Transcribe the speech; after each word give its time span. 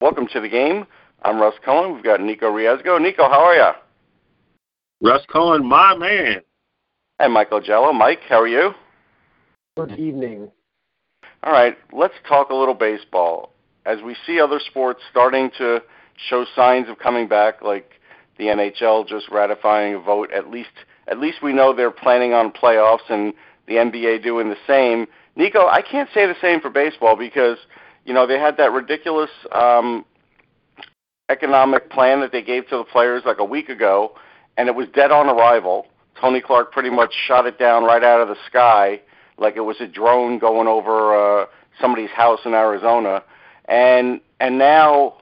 Welcome 0.00 0.28
to 0.32 0.40
the 0.40 0.48
game. 0.48 0.86
I'm 1.24 1.40
Russ 1.40 1.56
Cohen. 1.64 1.92
We've 1.92 2.04
got 2.04 2.20
Nico 2.20 2.52
Riesgo. 2.52 3.02
Nico, 3.02 3.28
how 3.28 3.40
are 3.40 3.54
you? 3.56 3.70
Russ 5.02 5.22
Cohen, 5.26 5.66
my 5.66 5.96
man. 5.96 6.40
And 7.18 7.32
Michael 7.32 7.60
Jello. 7.60 7.92
Mike, 7.92 8.20
how 8.28 8.40
are 8.40 8.46
you? 8.46 8.74
Good 9.76 9.98
evening. 9.98 10.52
All 11.42 11.52
right, 11.52 11.76
let's 11.92 12.14
talk 12.28 12.50
a 12.50 12.54
little 12.54 12.74
baseball. 12.74 13.50
As 13.86 14.00
we 14.00 14.14
see 14.24 14.38
other 14.38 14.60
sports 14.64 15.00
starting 15.10 15.50
to 15.58 15.82
show 16.28 16.44
signs 16.54 16.88
of 16.88 17.00
coming 17.00 17.26
back, 17.26 17.60
like 17.60 17.90
the 18.38 18.44
NHL 18.44 19.08
just 19.08 19.28
ratifying 19.32 19.94
a 19.96 19.98
vote, 19.98 20.30
at 20.32 20.48
least 20.48 20.70
at 21.08 21.18
least 21.18 21.42
we 21.42 21.52
know 21.52 21.74
they're 21.74 21.90
planning 21.90 22.32
on 22.32 22.52
playoffs, 22.52 23.10
and 23.10 23.34
the 23.66 23.74
NBA 23.74 24.22
doing 24.22 24.48
the 24.48 24.56
same. 24.64 25.06
Nico, 25.34 25.66
I 25.66 25.82
can't 25.82 26.08
say 26.14 26.24
the 26.26 26.36
same 26.40 26.60
for 26.60 26.70
baseball 26.70 27.16
because 27.16 27.58
you 28.08 28.14
know 28.14 28.26
they 28.26 28.38
had 28.38 28.56
that 28.56 28.72
ridiculous 28.72 29.28
um, 29.52 30.06
economic 31.28 31.90
plan 31.90 32.20
that 32.20 32.32
they 32.32 32.42
gave 32.42 32.66
to 32.68 32.78
the 32.78 32.84
players 32.84 33.22
like 33.26 33.38
a 33.38 33.44
week 33.44 33.68
ago, 33.68 34.14
and 34.56 34.66
it 34.66 34.74
was 34.74 34.88
dead 34.94 35.12
on 35.12 35.28
arrival. 35.28 35.86
Tony 36.18 36.40
Clark 36.40 36.72
pretty 36.72 36.88
much 36.88 37.12
shot 37.26 37.46
it 37.46 37.58
down 37.58 37.84
right 37.84 38.02
out 38.02 38.22
of 38.22 38.28
the 38.28 38.36
sky 38.46 39.00
like 39.36 39.56
it 39.56 39.60
was 39.60 39.76
a 39.80 39.86
drone 39.86 40.38
going 40.38 40.66
over 40.66 41.42
uh, 41.42 41.46
somebody's 41.80 42.08
house 42.10 42.40
in 42.46 42.54
Arizona, 42.54 43.22
and 43.66 44.22
and 44.40 44.56
now 44.56 45.18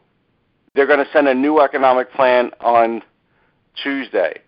they're 0.77 0.87
going 0.87 1.05
to 1.05 1.13
send 1.13 1.27
a 1.27 1.35
new 1.35 1.61
economic 1.61 2.13
plan 2.13 2.53
on 2.61 3.03
Tuesday. 3.83 4.41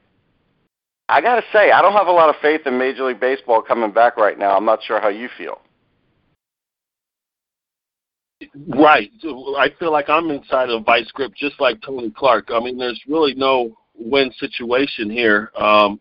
I 1.09 1.21
got 1.23 1.37
to 1.37 1.43
say, 1.53 1.73
I 1.73 1.83
don't 1.83 1.95
have 1.95 2.07
a 2.07 2.13
lot 2.13 2.29
of 2.29 2.37
faith 2.41 2.61
in 2.67 2.79
Major 2.79 3.05
League 3.05 3.19
Baseball 3.19 3.63
coming 3.63 3.91
back 3.91 4.17
right 4.17 4.39
now. 4.39 4.57
I'm 4.57 4.67
not 4.67 4.85
sure 4.85 5.01
how 5.01 5.09
you 5.09 5.29
feel. 5.37 5.61
Right. 8.69 9.11
I 9.57 9.71
feel 9.79 9.91
like 9.91 10.09
I'm 10.09 10.31
inside 10.31 10.71
a 10.71 10.81
vice 10.81 11.11
grip 11.13 11.33
just 11.35 11.61
like 11.61 11.81
Tony 11.83 12.11
Clark. 12.11 12.49
I 12.53 12.61
mean, 12.61 12.79
there's 12.79 13.01
really 13.09 13.35
no 13.35 13.77
win 13.97 14.31
situation 14.39 15.11
here 15.11 15.51
um, 15.57 16.01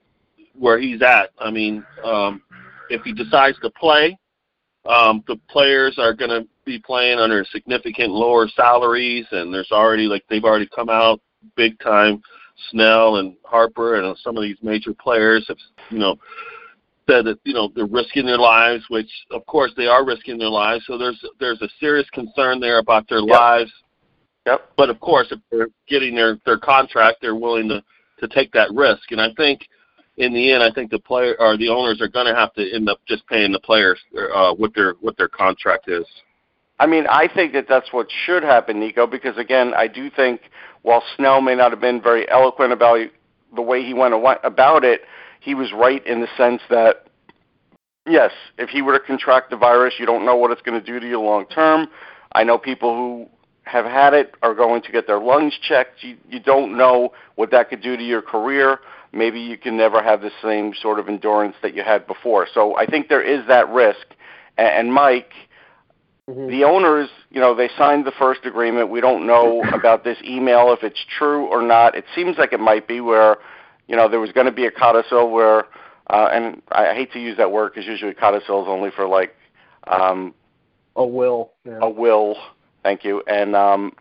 where 0.54 0.80
he's 0.80 1.02
at. 1.02 1.32
I 1.40 1.50
mean, 1.50 1.84
um, 2.04 2.42
if 2.90 3.02
he 3.02 3.14
decides 3.14 3.58
to 3.62 3.72
play, 3.72 4.18
um, 4.86 5.24
the 5.28 5.38
players 5.50 5.98
are 5.98 6.14
going 6.14 6.30
to 6.30 6.48
be 6.64 6.80
playing 6.80 7.18
under 7.18 7.44
significant 7.52 8.12
lower 8.12 8.48
salaries, 8.56 9.26
and 9.32 9.54
there's 9.54 9.72
already 9.72 10.04
like 10.04 10.24
they've 10.30 10.44
already 10.44 10.70
come 10.74 10.90
out 10.90 11.20
big 11.56 11.78
time. 11.80 12.22
Snell 12.72 13.18
and 13.18 13.36
Harper 13.44 14.02
and 14.02 14.18
some 14.18 14.36
of 14.36 14.44
these 14.44 14.58
major 14.64 14.94
players 14.94 15.46
have, 15.48 15.58
you 15.92 16.00
know, 16.00 16.16
said 17.10 17.26
that 17.26 17.40
you 17.44 17.54
know 17.54 17.72
they're 17.76 17.86
risking 17.86 18.26
their 18.26 18.38
lives, 18.38 18.84
which 18.90 19.10
of 19.32 19.46
course 19.46 19.72
they 19.76 19.88
are 19.88 20.06
risking 20.06 20.38
their 20.38 20.50
lives. 20.50 20.84
So 20.88 20.98
there's 20.98 21.24
there's 21.40 21.62
a 21.62 21.70
serious 21.80 22.10
concern 22.12 22.60
there 22.60 22.80
about 22.80 23.08
their 23.10 23.20
Yep. 23.20 23.30
lives. 23.30 23.72
Yep. 24.46 24.72
But 24.78 24.90
of 24.90 25.00
course, 25.00 25.28
if 25.32 25.40
they're 25.52 25.70
getting 25.88 26.16
their 26.16 26.38
their 26.46 26.58
contract, 26.58 27.18
they're 27.22 27.36
willing 27.36 27.70
to 27.70 27.84
to 28.20 28.28
take 28.28 28.52
that 28.54 28.72
risk. 28.74 29.12
And 29.12 29.22
I 29.22 29.30
think 29.36 29.68
in 30.18 30.34
the 30.34 30.52
end, 30.52 30.64
I 30.64 30.72
think 30.72 30.90
the 30.90 31.00
player 31.00 31.36
or 31.40 31.58
the 31.58 31.70
owners 31.70 32.02
are 32.02 32.08
going 32.08 32.26
to 32.26 32.36
have 32.36 32.54
to 32.56 32.74
end 32.74 32.90
up 32.90 33.00
just 33.08 33.26
paying 33.28 33.52
the 33.52 33.60
players 33.60 34.00
uh, 34.34 34.54
what 34.54 34.74
their 34.74 34.94
what 35.02 35.18
their 35.18 35.28
contract 35.28 35.90
is. 35.90 36.06
I 36.80 36.86
mean, 36.86 37.06
I 37.08 37.28
think 37.28 37.54
that 37.54 37.66
that's 37.68 37.92
what 37.92 38.08
should 38.26 38.44
happen, 38.44 38.80
Nico, 38.80 39.08
because 39.08 39.38
again, 39.38 39.74
I 39.76 39.88
do 39.88 40.12
think 40.12 40.42
while 40.84 41.04
Snell 41.16 41.42
may 41.42 41.56
not 41.56 41.72
have 41.72 41.82
been 41.82 42.02
very 42.02 42.30
eloquent 42.30 42.72
about 42.72 43.00
the 43.56 43.62
way 43.62 43.84
he 43.84 43.94
went 43.94 44.14
about 44.14 44.84
it, 44.84 45.02
he 45.48 45.56
was 45.56 45.72
right 45.72 46.06
in 46.06 46.20
the 46.20 46.28
sense 46.36 46.62
that 46.70 47.08
yes, 48.06 48.32
if 48.58 48.70
he 48.70 48.82
were 48.82 48.92
to 48.92 49.00
contract 49.00 49.50
the 49.50 49.56
virus, 49.56 49.94
you 49.98 50.06
don't 50.06 50.26
know 50.26 50.36
what 50.36 50.52
it's 50.52 50.62
going 50.62 50.78
to 50.78 50.86
do 50.86 51.00
to 51.00 51.08
you 51.08 51.22
long 51.22 51.46
term. 51.46 51.88
I 52.34 52.44
know 52.44 52.58
people 52.58 52.94
who 52.94 53.30
have 53.64 53.86
had 53.86 54.14
it 54.14 54.36
are 54.42 54.54
going 54.54 54.82
to 54.82 54.92
get 54.92 55.08
their 55.08 55.20
lungs 55.20 55.54
checked. 55.62 56.04
You, 56.04 56.18
you 56.30 56.42
don't 56.42 56.76
know 56.76 57.14
what 57.36 57.50
that 57.52 57.70
could 57.70 57.82
do 57.82 57.96
to 57.96 58.04
your 58.04 58.22
career. 58.22 58.80
Maybe 59.14 59.40
you 59.40 59.58
can 59.58 59.78
never 59.78 60.04
have 60.04 60.20
the 60.20 60.32
same 60.44 60.74
sort 60.82 61.00
of 61.00 61.08
endurance 61.08 61.56
that 61.62 61.74
you 61.74 61.82
had 61.82 62.06
before. 62.08 62.46
So 62.54 62.76
I 62.76 62.86
think 62.86 63.08
there 63.08 63.24
is 63.24 63.48
that 63.48 63.70
risk. 63.70 64.06
And, 64.58 64.68
and 64.68 64.94
Mike, 64.94 65.32
Mhm. 66.30 66.50
the 66.50 66.66
owners, 66.66 67.10
you 67.32 67.40
know, 67.40 67.56
they 67.56 67.70
signed 67.78 68.04
the 68.04 68.12
first 68.12 68.46
agreement. 68.46 68.90
We 68.90 69.00
don't 69.00 69.26
know 69.26 69.64
about 69.72 70.04
this 70.04 70.18
email 70.26 70.74
if 70.74 70.84
it's 70.84 71.00
true 71.18 71.46
or 71.46 71.62
not. 71.62 71.96
It 71.96 72.04
seems 72.14 72.38
like 72.38 72.52
it 72.52 72.60
might 72.60 72.86
be 72.86 73.00
where, 73.00 73.38
you 73.88 73.96
know, 73.96 74.10
there 74.10 74.20
was 74.20 74.32
going 74.32 74.46
to 74.46 74.52
be 74.52 74.66
a 74.66 74.72
codicil 74.72 75.32
where, 75.32 75.66
uh, 76.10 76.30
and 76.32 76.62
I 76.72 76.94
hate 76.94 77.12
to 77.14 77.20
use 77.20 77.38
that 77.38 77.52
word 77.52 77.74
because 77.74 77.88
usually 77.88 78.14
codicil 78.14 78.62
is 78.64 78.68
only 78.68 78.92
for 78.92 79.08
like 79.08 79.36
um, 79.88 80.34
A 80.96 81.06
will. 81.06 81.52
Yeah. 81.66 81.80
a 81.82 81.90
will. 81.90 82.38
Thank 82.84 83.04
you. 83.04 83.24
And 83.28 83.56
um, 83.56 83.94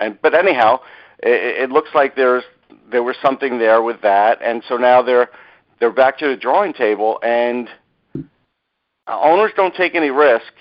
and 0.00 0.20
but 0.20 0.34
anyhow, 0.34 0.80
it, 1.20 1.64
it 1.64 1.70
looks 1.70 1.90
like 1.94 2.16
there's 2.16 2.44
there 2.90 3.02
was 3.02 3.16
something 3.22 3.58
there 3.58 3.82
with 3.82 4.00
that, 4.02 4.38
and 4.42 4.62
so 4.68 4.76
now 4.76 5.02
they're 5.02 5.28
they're 5.80 5.92
back 5.92 6.18
to 6.18 6.28
the 6.28 6.36
drawing 6.36 6.72
table, 6.72 7.18
and 7.22 7.68
owners 9.06 9.52
don't 9.56 9.74
take 9.74 9.94
any 9.94 10.10
risk. 10.10 10.52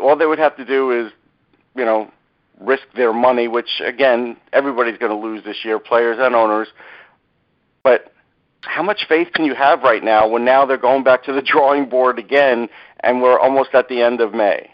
All 0.00 0.16
they 0.16 0.26
would 0.26 0.38
have 0.38 0.56
to 0.56 0.64
do 0.64 0.90
is, 0.90 1.12
you 1.76 1.84
know, 1.84 2.10
risk 2.60 2.84
their 2.96 3.12
money, 3.12 3.48
which 3.48 3.80
again 3.84 4.36
everybody's 4.52 4.98
going 4.98 5.12
to 5.12 5.18
lose 5.18 5.44
this 5.44 5.64
year, 5.64 5.78
players 5.78 6.18
and 6.20 6.34
owners. 6.34 6.68
But 7.84 8.12
how 8.62 8.82
much 8.82 9.06
faith 9.08 9.28
can 9.34 9.44
you 9.44 9.54
have 9.54 9.82
right 9.82 10.02
now 10.02 10.28
when 10.28 10.44
now 10.44 10.64
they're 10.64 10.76
going 10.76 11.02
back 11.02 11.24
to 11.24 11.32
the 11.32 11.42
drawing 11.52 11.88
board 11.88 12.18
again, 12.18 12.68
and 13.00 13.22
we're 13.22 13.38
almost 13.38 13.70
at 13.74 13.88
the 13.88 14.00
end 14.00 14.20
of 14.20 14.34
May? 14.34 14.70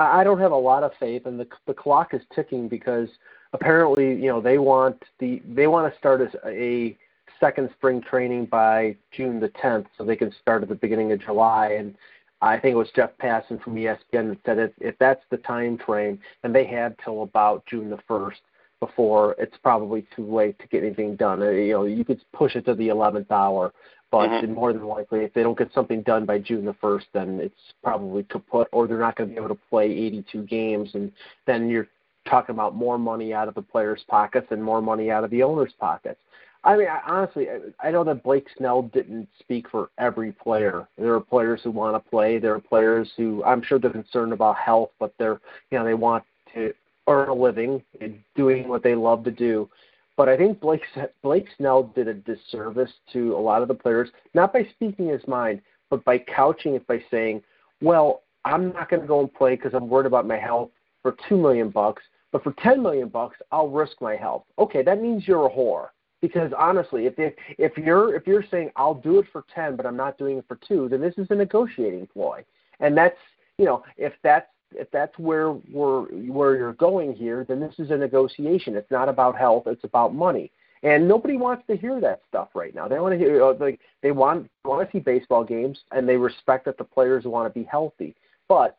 I 0.00 0.22
don't 0.22 0.38
have 0.38 0.52
a 0.52 0.56
lot 0.56 0.84
of 0.84 0.92
faith, 1.00 1.26
and 1.26 1.40
the 1.40 1.46
the 1.66 1.74
clock 1.74 2.14
is 2.14 2.22
ticking 2.32 2.68
because 2.68 3.08
apparently, 3.52 4.14
you 4.14 4.28
know, 4.28 4.40
they 4.40 4.58
want 4.58 5.02
the 5.18 5.42
they 5.44 5.66
want 5.66 5.92
to 5.92 5.98
start 5.98 6.20
as 6.20 6.34
a 6.46 6.96
second 7.40 7.70
spring 7.76 8.00
training 8.00 8.46
by 8.46 8.96
June 9.12 9.40
the 9.40 9.48
10th, 9.48 9.86
so 9.96 10.04
they 10.04 10.16
can 10.16 10.32
start 10.40 10.62
at 10.62 10.68
the 10.68 10.74
beginning 10.74 11.12
of 11.12 11.20
July. 11.20 11.68
And 11.78 11.96
I 12.40 12.58
think 12.58 12.74
it 12.74 12.78
was 12.78 12.90
Jeff 12.94 13.10
Passan 13.20 13.62
from 13.62 13.74
ESPN 13.74 14.30
that 14.30 14.38
said 14.44 14.58
if, 14.58 14.70
if 14.80 14.98
that's 14.98 15.22
the 15.30 15.36
time 15.38 15.78
frame, 15.78 16.18
then 16.42 16.52
they 16.52 16.64
have 16.66 16.94
till 17.04 17.22
about 17.22 17.66
June 17.66 17.90
the 17.90 17.98
1st 18.08 18.40
before 18.80 19.34
it's 19.38 19.56
probably 19.62 20.06
too 20.14 20.24
late 20.24 20.58
to 20.58 20.66
get 20.68 20.84
anything 20.84 21.16
done. 21.16 21.42
Uh, 21.42 21.50
You 21.50 21.72
know, 21.72 21.84
you 21.84 22.04
could 22.04 22.20
push 22.32 22.56
it 22.56 22.64
to 22.66 22.74
the 22.74 22.88
11th 22.88 23.30
hour, 23.30 23.72
but 24.10 24.28
Mhm. 24.28 24.54
more 24.54 24.72
than 24.72 24.86
likely, 24.86 25.24
if 25.24 25.32
they 25.32 25.42
don't 25.42 25.58
get 25.58 25.72
something 25.72 26.02
done 26.02 26.24
by 26.24 26.38
June 26.38 26.64
the 26.64 26.74
1st, 26.74 27.12
then 27.12 27.40
it's 27.40 27.72
probably 27.82 28.22
kaput, 28.24 28.68
or 28.72 28.86
they're 28.86 28.98
not 28.98 29.16
going 29.16 29.28
to 29.30 29.34
be 29.34 29.38
able 29.38 29.54
to 29.54 29.60
play 29.68 29.90
82 29.90 30.42
games, 30.42 30.94
and 30.94 31.12
then 31.46 31.68
you're 31.68 31.88
talking 32.24 32.54
about 32.54 32.74
more 32.74 32.98
money 32.98 33.32
out 33.32 33.48
of 33.48 33.54
the 33.54 33.62
players' 33.62 34.04
pockets 34.04 34.50
and 34.50 34.62
more 34.62 34.82
money 34.82 35.10
out 35.10 35.24
of 35.24 35.30
the 35.30 35.42
owners' 35.42 35.72
pockets. 35.74 36.20
I 36.64 36.76
mean, 36.76 36.88
I, 36.88 37.00
honestly, 37.06 37.48
I, 37.48 37.88
I 37.88 37.90
know 37.90 38.04
that 38.04 38.22
Blake 38.22 38.48
Snell 38.56 38.82
didn't 38.82 39.28
speak 39.38 39.68
for 39.70 39.90
every 39.98 40.32
player. 40.32 40.88
There 40.98 41.14
are 41.14 41.20
players 41.20 41.62
who 41.62 41.70
want 41.70 42.02
to 42.02 42.10
play. 42.10 42.38
There 42.38 42.54
are 42.54 42.60
players 42.60 43.10
who 43.16 43.44
I'm 43.44 43.62
sure 43.62 43.78
they're 43.78 43.90
concerned 43.90 44.32
about 44.32 44.56
health, 44.56 44.90
but 44.98 45.14
they're 45.18 45.40
you 45.70 45.78
know 45.78 45.84
they 45.84 45.94
want 45.94 46.24
to 46.54 46.74
earn 47.08 47.28
a 47.28 47.34
living 47.34 47.82
and 48.00 48.18
doing 48.36 48.68
what 48.68 48.82
they 48.82 48.94
love 48.94 49.24
to 49.24 49.30
do. 49.30 49.68
But 50.16 50.28
I 50.28 50.36
think 50.36 50.60
Blake 50.60 50.82
Blake 51.22 51.46
Snell 51.56 51.84
did 51.94 52.08
a 52.08 52.14
disservice 52.14 52.90
to 53.12 53.36
a 53.36 53.38
lot 53.38 53.62
of 53.62 53.68
the 53.68 53.74
players, 53.74 54.10
not 54.34 54.52
by 54.52 54.66
speaking 54.74 55.08
his 55.08 55.26
mind, 55.28 55.60
but 55.90 56.04
by 56.04 56.18
couching 56.18 56.74
it 56.74 56.86
by 56.86 57.02
saying, 57.10 57.42
"Well, 57.80 58.22
I'm 58.44 58.72
not 58.72 58.90
going 58.90 59.02
to 59.02 59.08
go 59.08 59.20
and 59.20 59.32
play 59.32 59.54
because 59.54 59.74
I'm 59.74 59.88
worried 59.88 60.06
about 60.06 60.26
my 60.26 60.36
health 60.36 60.70
for 61.02 61.16
two 61.28 61.36
million 61.36 61.70
bucks, 61.70 62.02
but 62.32 62.42
for 62.42 62.52
ten 62.54 62.82
million 62.82 63.08
bucks, 63.08 63.36
I'll 63.52 63.68
risk 63.68 64.00
my 64.00 64.16
health." 64.16 64.44
Okay, 64.58 64.82
that 64.82 65.00
means 65.00 65.26
you're 65.26 65.46
a 65.46 65.50
whore. 65.50 65.90
Because 66.20 66.52
honestly, 66.58 67.06
if 67.06 67.14
they, 67.14 67.32
if 67.56 67.78
you're 67.78 68.16
if 68.16 68.26
you're 68.26 68.44
saying 68.50 68.72
I'll 68.74 68.94
do 68.94 69.20
it 69.20 69.26
for 69.32 69.44
ten, 69.54 69.76
but 69.76 69.86
I'm 69.86 69.96
not 69.96 70.18
doing 70.18 70.38
it 70.38 70.44
for 70.48 70.58
two, 70.66 70.88
then 70.88 71.00
this 71.00 71.14
is 71.16 71.28
a 71.30 71.34
negotiating 71.36 72.08
ploy, 72.08 72.44
and 72.80 72.96
that's 72.96 73.18
you 73.56 73.66
know 73.66 73.84
if 73.96 74.14
that's 74.24 74.48
if 74.72 74.90
that's 74.90 75.16
where 75.18 75.52
we're 75.52 76.02
where 76.30 76.56
you're 76.56 76.72
going 76.74 77.14
here, 77.14 77.44
then 77.48 77.60
this 77.60 77.74
is 77.78 77.90
a 77.90 77.96
negotiation. 77.96 78.76
It's 78.76 78.90
not 78.90 79.08
about 79.08 79.36
health; 79.36 79.64
it's 79.66 79.84
about 79.84 80.14
money. 80.14 80.50
And 80.82 81.08
nobody 81.08 81.36
wants 81.36 81.64
to 81.66 81.76
hear 81.76 82.00
that 82.00 82.20
stuff 82.28 82.48
right 82.54 82.74
now. 82.74 82.86
They 82.86 83.00
want 83.00 83.12
to 83.12 83.18
hear 83.18 83.42
uh, 83.42 83.54
like 83.58 83.80
they 84.02 84.12
want 84.12 84.48
want 84.64 84.88
to 84.88 84.96
see 84.96 85.00
baseball 85.00 85.44
games, 85.44 85.80
and 85.92 86.08
they 86.08 86.16
respect 86.16 86.64
that 86.66 86.78
the 86.78 86.84
players 86.84 87.24
want 87.24 87.52
to 87.52 87.58
be 87.58 87.64
healthy. 87.64 88.14
But 88.48 88.76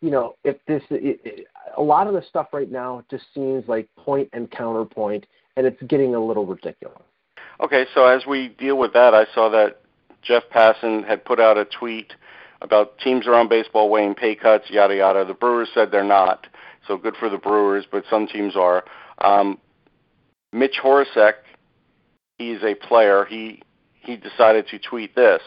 you 0.00 0.10
know, 0.10 0.36
if 0.44 0.56
this, 0.66 0.82
it, 0.90 1.20
it, 1.24 1.46
a 1.76 1.82
lot 1.82 2.06
of 2.06 2.14
the 2.14 2.22
stuff 2.22 2.48
right 2.52 2.70
now 2.70 3.04
just 3.10 3.24
seems 3.34 3.66
like 3.66 3.88
point 3.96 4.28
and 4.32 4.50
counterpoint, 4.50 5.26
and 5.56 5.66
it's 5.66 5.82
getting 5.84 6.14
a 6.14 6.20
little 6.20 6.46
ridiculous. 6.46 7.02
Okay, 7.60 7.86
so 7.94 8.06
as 8.06 8.24
we 8.26 8.48
deal 8.48 8.78
with 8.78 8.92
that, 8.92 9.14
I 9.14 9.26
saw 9.34 9.48
that 9.50 9.80
Jeff 10.22 10.44
Passan 10.54 11.06
had 11.06 11.24
put 11.24 11.40
out 11.40 11.58
a 11.58 11.64
tweet 11.64 12.12
about 12.60 12.98
teams 12.98 13.26
around 13.26 13.48
baseball 13.48 13.90
weighing 13.90 14.14
pay 14.14 14.34
cuts, 14.34 14.70
yada 14.70 14.96
yada. 14.96 15.24
The 15.24 15.34
Brewers 15.34 15.68
said 15.74 15.90
they're 15.90 16.04
not, 16.04 16.46
so 16.86 16.96
good 16.96 17.16
for 17.16 17.28
the 17.28 17.38
Brewers, 17.38 17.86
but 17.90 18.04
some 18.10 18.26
teams 18.26 18.56
are. 18.56 18.84
Um, 19.18 19.58
Mitch 20.52 20.76
Horacek, 20.82 21.34
he's 22.38 22.62
a 22.62 22.74
player. 22.74 23.24
He 23.24 23.62
he 23.94 24.16
decided 24.16 24.66
to 24.68 24.78
tweet 24.78 25.14
this. 25.14 25.42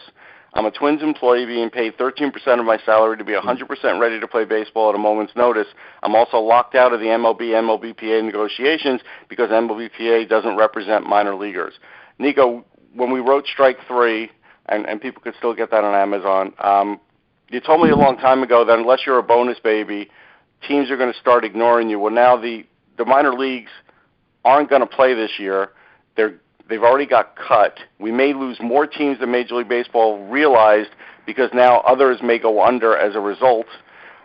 I'm 0.54 0.66
a 0.66 0.70
Twins 0.70 1.02
employee 1.02 1.46
being 1.46 1.70
paid 1.70 1.96
13% 1.96 2.30
of 2.60 2.66
my 2.66 2.78
salary 2.84 3.16
to 3.16 3.24
be 3.24 3.32
100% 3.32 4.00
ready 4.00 4.20
to 4.20 4.28
play 4.28 4.44
baseball 4.44 4.90
at 4.90 4.94
a 4.94 4.98
moment's 4.98 5.34
notice. 5.34 5.68
I'm 6.02 6.14
also 6.14 6.36
locked 6.38 6.74
out 6.74 6.92
of 6.92 7.00
the 7.00 7.06
MLB 7.06 7.40
MLBPA 7.40 8.22
negotiations 8.22 9.00
because 9.30 9.48
MLBPA 9.48 10.28
doesn't 10.28 10.56
represent 10.56 11.06
minor 11.06 11.34
leaguers. 11.34 11.74
Nico, 12.18 12.66
when 12.94 13.10
we 13.10 13.20
wrote 13.20 13.46
Strike 13.46 13.78
Three, 13.88 14.30
and, 14.72 14.88
and 14.88 15.00
people 15.00 15.22
could 15.22 15.34
still 15.36 15.54
get 15.54 15.70
that 15.70 15.84
on 15.84 15.94
Amazon. 15.94 16.54
Um, 16.58 17.00
you 17.50 17.60
told 17.60 17.82
me 17.82 17.90
a 17.90 17.96
long 17.96 18.16
time 18.16 18.42
ago 18.42 18.64
that 18.64 18.78
unless 18.78 19.00
you're 19.06 19.18
a 19.18 19.22
bonus 19.22 19.58
baby, 19.58 20.08
teams 20.66 20.90
are 20.90 20.96
going 20.96 21.12
to 21.12 21.18
start 21.18 21.44
ignoring 21.44 21.90
you. 21.90 21.98
Well, 21.98 22.12
now 22.12 22.36
the 22.36 22.64
the 22.98 23.04
minor 23.04 23.32
leagues 23.32 23.70
aren't 24.44 24.70
going 24.70 24.80
to 24.80 24.86
play 24.86 25.14
this 25.14 25.32
year. 25.38 25.70
They're 26.16 26.34
they've 26.68 26.82
already 26.82 27.06
got 27.06 27.36
cut. 27.36 27.78
We 27.98 28.10
may 28.10 28.32
lose 28.32 28.58
more 28.60 28.86
teams 28.86 29.20
than 29.20 29.30
Major 29.30 29.56
League 29.56 29.68
Baseball 29.68 30.26
realized 30.26 30.90
because 31.26 31.50
now 31.52 31.80
others 31.80 32.20
may 32.22 32.38
go 32.38 32.64
under 32.64 32.96
as 32.96 33.14
a 33.14 33.20
result. 33.20 33.66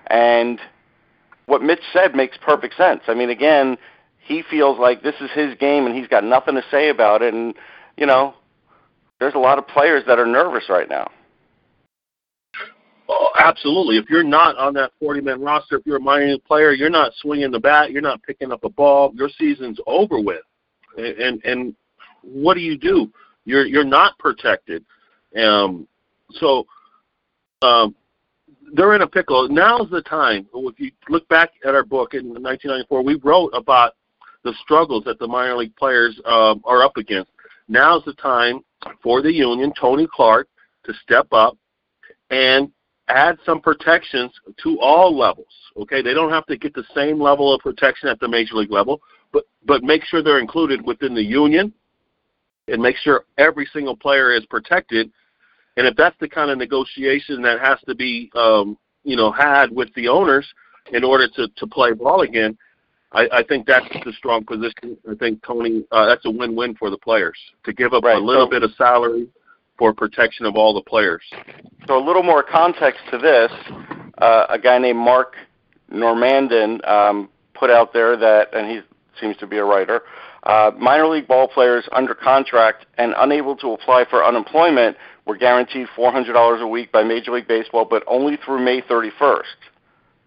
And 0.07 0.59
what 1.45 1.61
Mitch 1.61 1.81
said 1.91 2.15
makes 2.15 2.38
perfect 2.38 2.75
sense. 2.75 3.01
I 3.07 3.13
mean, 3.13 3.29
again, 3.29 3.77
he 4.19 4.41
feels 4.49 4.79
like 4.79 5.03
this 5.03 5.15
is 5.21 5.29
his 5.31 5.55
game 5.55 5.85
and 5.85 5.95
he's 5.95 6.07
got 6.07 6.23
nothing 6.23 6.55
to 6.55 6.63
say 6.71 6.89
about 6.89 7.21
it. 7.21 7.33
And 7.33 7.55
you 7.97 8.05
know, 8.05 8.35
there's 9.19 9.36
a 9.36 9.40
lot 9.40 9.58
of 9.58 9.68
players 9.68 10.04
that 10.08 10.19
are 10.19 10.25
nervous 10.25 10.66
right 10.69 10.90
now. 10.90 11.10
Oh, 13.10 13.30
absolutely. 13.40 13.98
If 13.98 14.10
you're 14.10 14.24
not 14.24 14.58
on 14.58 14.74
that 14.74 14.92
40 15.00 15.22
man 15.22 15.42
roster, 15.42 15.78
if 15.78 15.86
you're 15.86 15.98
a 15.98 16.02
minor 16.02 16.28
league 16.28 16.44
player, 16.44 16.74
you're 16.74 16.90
not 16.90 17.14
swinging 17.22 17.52
the 17.52 17.60
bat, 17.60 17.92
you're 17.92 18.02
not 18.02 18.22
picking 18.24 18.52
up 18.52 18.64
a 18.64 18.69
ball, 18.69 19.12
your 19.16 19.30
season's 19.38 19.80
over 19.88 20.19
with. 20.19 20.42
And 20.98 21.18
and, 21.18 21.46
and 21.46 21.75
what 22.22 22.56
do 22.56 22.60
you 22.60 22.78
do? 22.78 23.12
You're 23.46 23.66
you're 23.66 23.86
not 23.86 24.18
protected. 24.19 24.84
Um, 25.42 25.88
so 26.31 26.66
um, 27.62 27.96
they're 28.74 28.96
in 28.96 29.02
a 29.02 29.08
pickle. 29.08 29.48
Now's 29.48 29.90
the 29.90 30.02
time. 30.02 30.48
If 30.54 30.80
you 30.80 30.92
look 31.10 31.28
back 31.30 31.52
at 31.66 31.74
our 31.74 31.84
book 31.84 32.14
in 32.14 32.28
1994, 32.28 33.04
we 33.04 33.16
wrote 33.16 33.52
about 33.54 33.94
the 34.44 34.54
struggles 34.64 35.04
that 35.06 35.19
the 35.19 35.28
minor 35.28 35.56
league 35.56 35.75
players 35.75 36.19
um, 36.25 36.62
are 36.66 36.84
up 36.84 36.98
against. 36.98 37.31
Now's 37.68 38.04
the 38.06 38.14
time 38.14 38.62
for 39.02 39.22
the 39.22 39.31
union, 39.31 39.74
Tony 39.80 40.08
Clark, 40.12 40.48
to 40.86 40.94
step 41.04 41.28
up 41.31 41.58
and 42.30 42.72
add 43.10 43.38
some 43.46 43.62
protections 43.62 44.31
to 44.64 44.80
all 44.80 45.18
levels. 45.18 45.48
Okay, 45.78 46.02
they 46.02 46.14
don't 46.14 46.31
have 46.31 46.46
to 46.48 46.58
get 46.58 46.74
the 46.74 46.86
same 46.96 47.22
level 47.22 47.54
of 47.54 47.62
protection 47.62 48.10
at 48.10 48.19
the 48.19 48.28
major 48.28 48.56
league 48.56 48.72
level, 48.72 49.02
but 49.31 49.46
but 49.66 49.84
make 49.84 50.04
sure 50.04 50.24
they're 50.24 50.40
included 50.40 50.86
within 50.86 51.14
the 51.14 51.24
union, 51.24 51.74
and 52.68 52.81
make 52.81 52.98
sure 52.98 53.25
every 53.38 53.68
single 53.72 53.96
player 53.96 54.34
is 54.34 54.46
protected. 54.46 55.12
And 55.78 55.86
if 55.86 55.96
that's 55.96 56.18
the 56.19 56.28
kind 56.28 56.50
of 56.50 56.58
negotiation 56.58 57.42
that 57.44 57.60
has 57.60 57.78
to 57.88 57.94
be, 57.94 58.31
um, 58.36 58.78
you 59.04 59.16
know, 59.16 59.31
had 59.31 59.72
with 59.72 59.94
the 59.94 60.08
owners 60.08 60.48
in 60.92 61.04
order 61.04 61.28
to 61.36 61.48
to 61.48 61.68
play 61.68 61.94
ball 61.94 62.22
again, 62.22 62.58
I, 63.12 63.27
I 63.31 63.44
think 63.44 63.65
that's 63.65 63.88
the 64.06 64.12
strong 64.13 64.44
position. 64.44 64.98
I 65.09 65.15
think 65.15 65.42
Tony, 65.45 65.86
uh, 65.92 66.06
that's 66.07 66.25
a 66.25 66.31
win-win 66.31 66.75
for 66.75 66.89
the 66.89 66.98
players 66.98 67.38
to 67.63 67.74
give 67.74 67.94
up 67.94 68.04
right. 68.04 68.18
a 68.18 68.19
little 68.19 68.45
so, 68.45 68.51
bit 68.51 68.63
of 68.63 68.71
salary 68.77 69.27
for 69.77 69.94
protection 69.94 70.45
of 70.45 70.56
all 70.56 70.74
the 70.74 70.81
players. 70.81 71.24
So 71.88 71.98
a 71.98 72.04
little 72.04 72.24
more 72.24 72.44
context 72.44 73.01
to 73.12 73.18
this: 73.18 73.51
uh, 74.18 74.48
a 74.50 74.59
guy 74.59 74.77
named 74.77 75.00
Mark 75.00 75.36
Normandin 75.92 76.86
um, 76.88 77.30
put 77.54 77.69
out 77.69 77.94
there 77.94 78.18
that, 78.18 78.54
and 78.54 78.69
he 78.69 78.81
seems 79.19 79.38
to 79.38 79.48
be 79.48 79.57
a 79.57 79.63
writer. 79.63 80.01
Uh, 80.44 80.71
minor 80.77 81.07
league 81.07 81.27
ball 81.27 81.48
players 81.48 81.88
under 81.92 82.13
contract 82.13 82.86
and 82.98 83.13
unable 83.18 83.56
to 83.56 83.71
apply 83.71 84.06
for 84.09 84.24
unemployment 84.24 84.95
were 85.25 85.36
guaranteed 85.36 85.88
$400 85.98 86.62
a 86.62 86.68
week 86.68 86.92
by 86.92 87.04
Major 87.04 87.31
League 87.31 87.48
Baseball, 87.48 87.86
but 87.86 88.04
only 88.07 88.38
through 88.45 88.63
May 88.63 88.81
31st. 88.81 89.42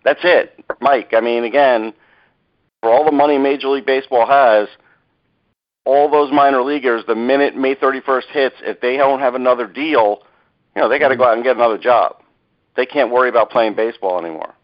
That's 0.04 0.20
it, 0.22 0.62
Mike. 0.80 1.14
I 1.14 1.20
mean, 1.20 1.44
again, 1.44 1.94
for 2.80 2.90
all 2.90 3.04
the 3.04 3.12
money 3.12 3.38
Major 3.38 3.68
League 3.68 3.86
Baseball 3.86 4.26
has, 4.26 4.68
all 5.84 6.10
those 6.10 6.32
minor 6.32 6.62
leaguers, 6.62 7.02
the 7.06 7.14
minute 7.14 7.56
May 7.56 7.74
31st 7.74 8.26
hits, 8.32 8.56
if 8.62 8.80
they 8.80 8.96
don't 8.96 9.20
have 9.20 9.34
another 9.34 9.66
deal, 9.66 10.22
you 10.74 10.82
know, 10.82 10.88
they 10.88 10.98
got 10.98 11.08
to 11.08 11.16
go 11.16 11.24
out 11.24 11.34
and 11.34 11.44
get 11.44 11.56
another 11.56 11.78
job. 11.78 12.22
They 12.76 12.86
can't 12.86 13.10
worry 13.10 13.28
about 13.28 13.50
playing 13.50 13.74
baseball 13.74 14.18
anymore. 14.18 14.54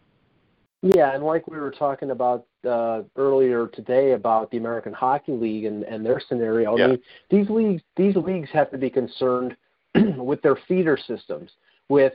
Yeah, 0.81 1.13
and 1.13 1.23
like 1.23 1.47
we 1.47 1.57
were 1.57 1.71
talking 1.71 2.11
about 2.11 2.45
uh, 2.67 3.01
earlier 3.15 3.67
today 3.67 4.11
about 4.11 4.51
the 4.51 4.57
American 4.57 4.93
Hockey 4.93 5.31
League 5.31 5.65
and, 5.65 5.83
and 5.83 6.05
their 6.05 6.21
scenario, 6.27 6.77
yeah. 6.77 6.85
I 6.85 6.87
mean, 6.87 6.99
these 7.29 7.49
leagues 7.49 7.81
these 7.95 8.15
leagues 8.15 8.49
have 8.53 8.69
to 8.71 8.77
be 8.77 8.89
concerned 8.89 9.57
with 9.95 10.41
their 10.43 10.55
feeder 10.67 10.95
systems, 10.95 11.49
with 11.89 12.13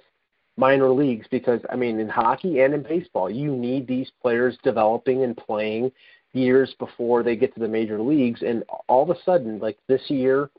minor 0.57 0.91
leagues 0.91 1.27
because 1.31 1.61
I 1.71 1.77
mean 1.77 1.99
in 1.99 2.09
hockey 2.09 2.61
and 2.61 2.75
in 2.75 2.83
baseball 2.83 3.31
you 3.31 3.57
need 3.57 3.87
these 3.87 4.11
players 4.21 4.59
developing 4.63 5.23
and 5.25 5.37
playing 5.37 5.91
years 6.33 6.75
before 6.79 7.23
they 7.23 7.37
get 7.37 7.55
to 7.55 7.61
the 7.61 7.69
major 7.69 8.01
leagues. 8.01 8.43
And 8.43 8.65
all 8.89 9.03
of 9.03 9.17
a 9.17 9.21
sudden 9.25 9.59
like 9.59 9.79
this 9.89 10.03
year 10.09 10.51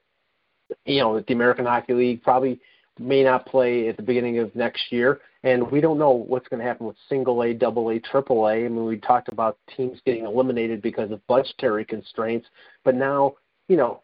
you 0.86 1.00
know 1.00 1.20
the 1.20 1.34
American 1.34 1.66
Hockey 1.66 1.94
League 1.94 2.24
probably 2.24 2.60
may 3.00 3.24
not 3.24 3.46
play 3.46 3.88
at 3.88 3.98
the 3.98 4.04
beginning 4.04 4.40
of 4.40 4.56
next 4.56 4.92
year. 4.92 5.22
And 5.44 5.70
we 5.72 5.82
don't 5.82 6.00
know 6.00 6.12
what's 6.12 6.48
going 6.48 6.60
to 6.62 6.66
happen 6.66 6.88
with 6.88 6.96
single 7.10 7.44
A, 7.44 7.54
double 7.54 7.90
A, 7.90 8.00
triple 8.00 8.48
A. 8.48 8.54
I 8.54 8.68
mean 8.68 8.86
we 8.86 8.98
talked 8.98 9.30
about 9.30 9.58
teams 9.76 10.00
getting 10.06 10.26
eliminated 10.26 10.82
because 10.82 11.12
of 11.12 11.26
budgetary 11.28 11.86
constraints 11.86 12.48
but 12.84 12.96
now 12.96 13.36
you 13.68 13.78
know 13.78 14.02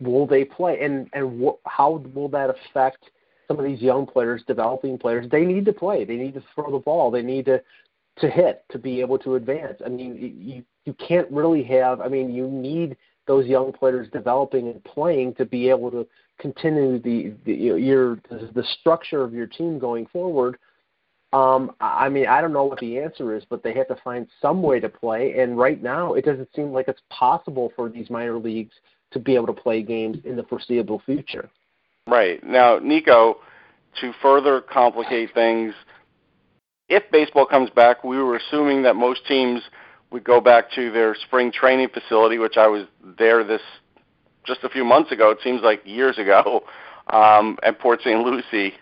will 0.00 0.26
they 0.26 0.44
play? 0.44 0.80
And 0.80 1.08
and 1.12 1.42
wh- 1.42 1.68
how 1.68 2.02
will 2.14 2.28
that 2.30 2.50
affect 2.50 3.10
some 3.48 3.58
of 3.58 3.64
these 3.64 3.80
young 3.80 4.06
players, 4.06 4.42
developing 4.46 4.98
players, 4.98 5.26
they 5.30 5.44
need 5.44 5.64
to 5.64 5.72
play. 5.72 6.04
They 6.04 6.16
need 6.16 6.34
to 6.34 6.42
throw 6.54 6.70
the 6.70 6.78
ball. 6.78 7.10
They 7.10 7.22
need 7.22 7.46
to 7.46 7.62
to 8.20 8.28
hit 8.28 8.64
to 8.70 8.78
be 8.78 9.00
able 9.00 9.18
to 9.20 9.36
advance. 9.36 9.80
I 9.84 9.88
mean, 9.88 10.40
you 10.42 10.62
you 10.84 10.94
can't 10.94 11.30
really 11.30 11.62
have. 11.64 12.00
I 12.00 12.08
mean, 12.08 12.30
you 12.30 12.48
need 12.48 12.96
those 13.26 13.46
young 13.46 13.72
players 13.72 14.08
developing 14.12 14.68
and 14.68 14.82
playing 14.84 15.34
to 15.34 15.44
be 15.44 15.68
able 15.68 15.90
to 15.90 16.06
continue 16.38 16.98
the, 16.98 17.34
the 17.44 17.54
your 17.54 18.18
the 18.30 18.64
structure 18.80 19.22
of 19.22 19.32
your 19.32 19.46
team 19.46 19.78
going 19.78 20.06
forward. 20.06 20.58
Um, 21.32 21.72
I 21.80 22.08
mean, 22.08 22.26
I 22.26 22.40
don't 22.40 22.54
know 22.54 22.64
what 22.64 22.78
the 22.78 22.98
answer 22.98 23.36
is, 23.36 23.44
but 23.50 23.62
they 23.62 23.74
have 23.74 23.88
to 23.88 23.98
find 24.02 24.26
some 24.40 24.62
way 24.62 24.80
to 24.80 24.88
play. 24.88 25.38
And 25.38 25.58
right 25.58 25.82
now, 25.82 26.14
it 26.14 26.24
doesn't 26.24 26.48
seem 26.56 26.72
like 26.72 26.88
it's 26.88 27.02
possible 27.10 27.70
for 27.76 27.90
these 27.90 28.08
minor 28.08 28.38
leagues 28.38 28.72
to 29.10 29.18
be 29.18 29.34
able 29.34 29.46
to 29.48 29.52
play 29.52 29.82
games 29.82 30.16
in 30.24 30.36
the 30.36 30.42
foreseeable 30.44 31.02
future. 31.04 31.50
Right. 32.08 32.42
Now, 32.42 32.78
Nico, 32.78 33.36
to 34.00 34.12
further 34.22 34.62
complicate 34.62 35.34
things, 35.34 35.74
if 36.88 37.02
baseball 37.12 37.44
comes 37.44 37.68
back, 37.68 38.02
we 38.02 38.16
were 38.16 38.36
assuming 38.36 38.82
that 38.84 38.96
most 38.96 39.26
teams 39.26 39.60
would 40.10 40.24
go 40.24 40.40
back 40.40 40.70
to 40.72 40.90
their 40.90 41.14
spring 41.14 41.52
training 41.52 41.88
facility, 41.92 42.38
which 42.38 42.56
I 42.56 42.66
was 42.66 42.86
there 43.18 43.44
this 43.44 43.60
just 44.46 44.60
a 44.64 44.70
few 44.70 44.84
months 44.84 45.12
ago. 45.12 45.30
It 45.30 45.38
seems 45.44 45.60
like 45.60 45.82
years 45.84 46.16
ago 46.18 46.64
um, 47.08 47.58
at 47.62 47.78
Port 47.78 48.00
St. 48.00 48.20
Lucie. 48.20 48.72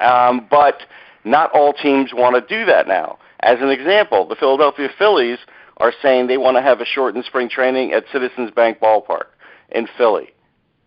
Um, 0.00 0.46
but 0.50 0.82
not 1.24 1.50
all 1.52 1.72
teams 1.72 2.10
want 2.12 2.34
to 2.36 2.54
do 2.54 2.66
that 2.66 2.86
now. 2.86 3.18
As 3.40 3.58
an 3.60 3.70
example, 3.70 4.26
the 4.28 4.36
Philadelphia 4.36 4.88
Phillies 4.98 5.38
are 5.78 5.92
saying 6.02 6.26
they 6.26 6.36
want 6.36 6.58
to 6.58 6.62
have 6.62 6.80
a 6.80 6.84
shortened 6.84 7.24
spring 7.24 7.48
training 7.48 7.92
at 7.92 8.04
Citizens 8.12 8.50
Bank 8.50 8.78
Ballpark 8.78 9.26
in 9.70 9.88
Philly. 9.96 10.34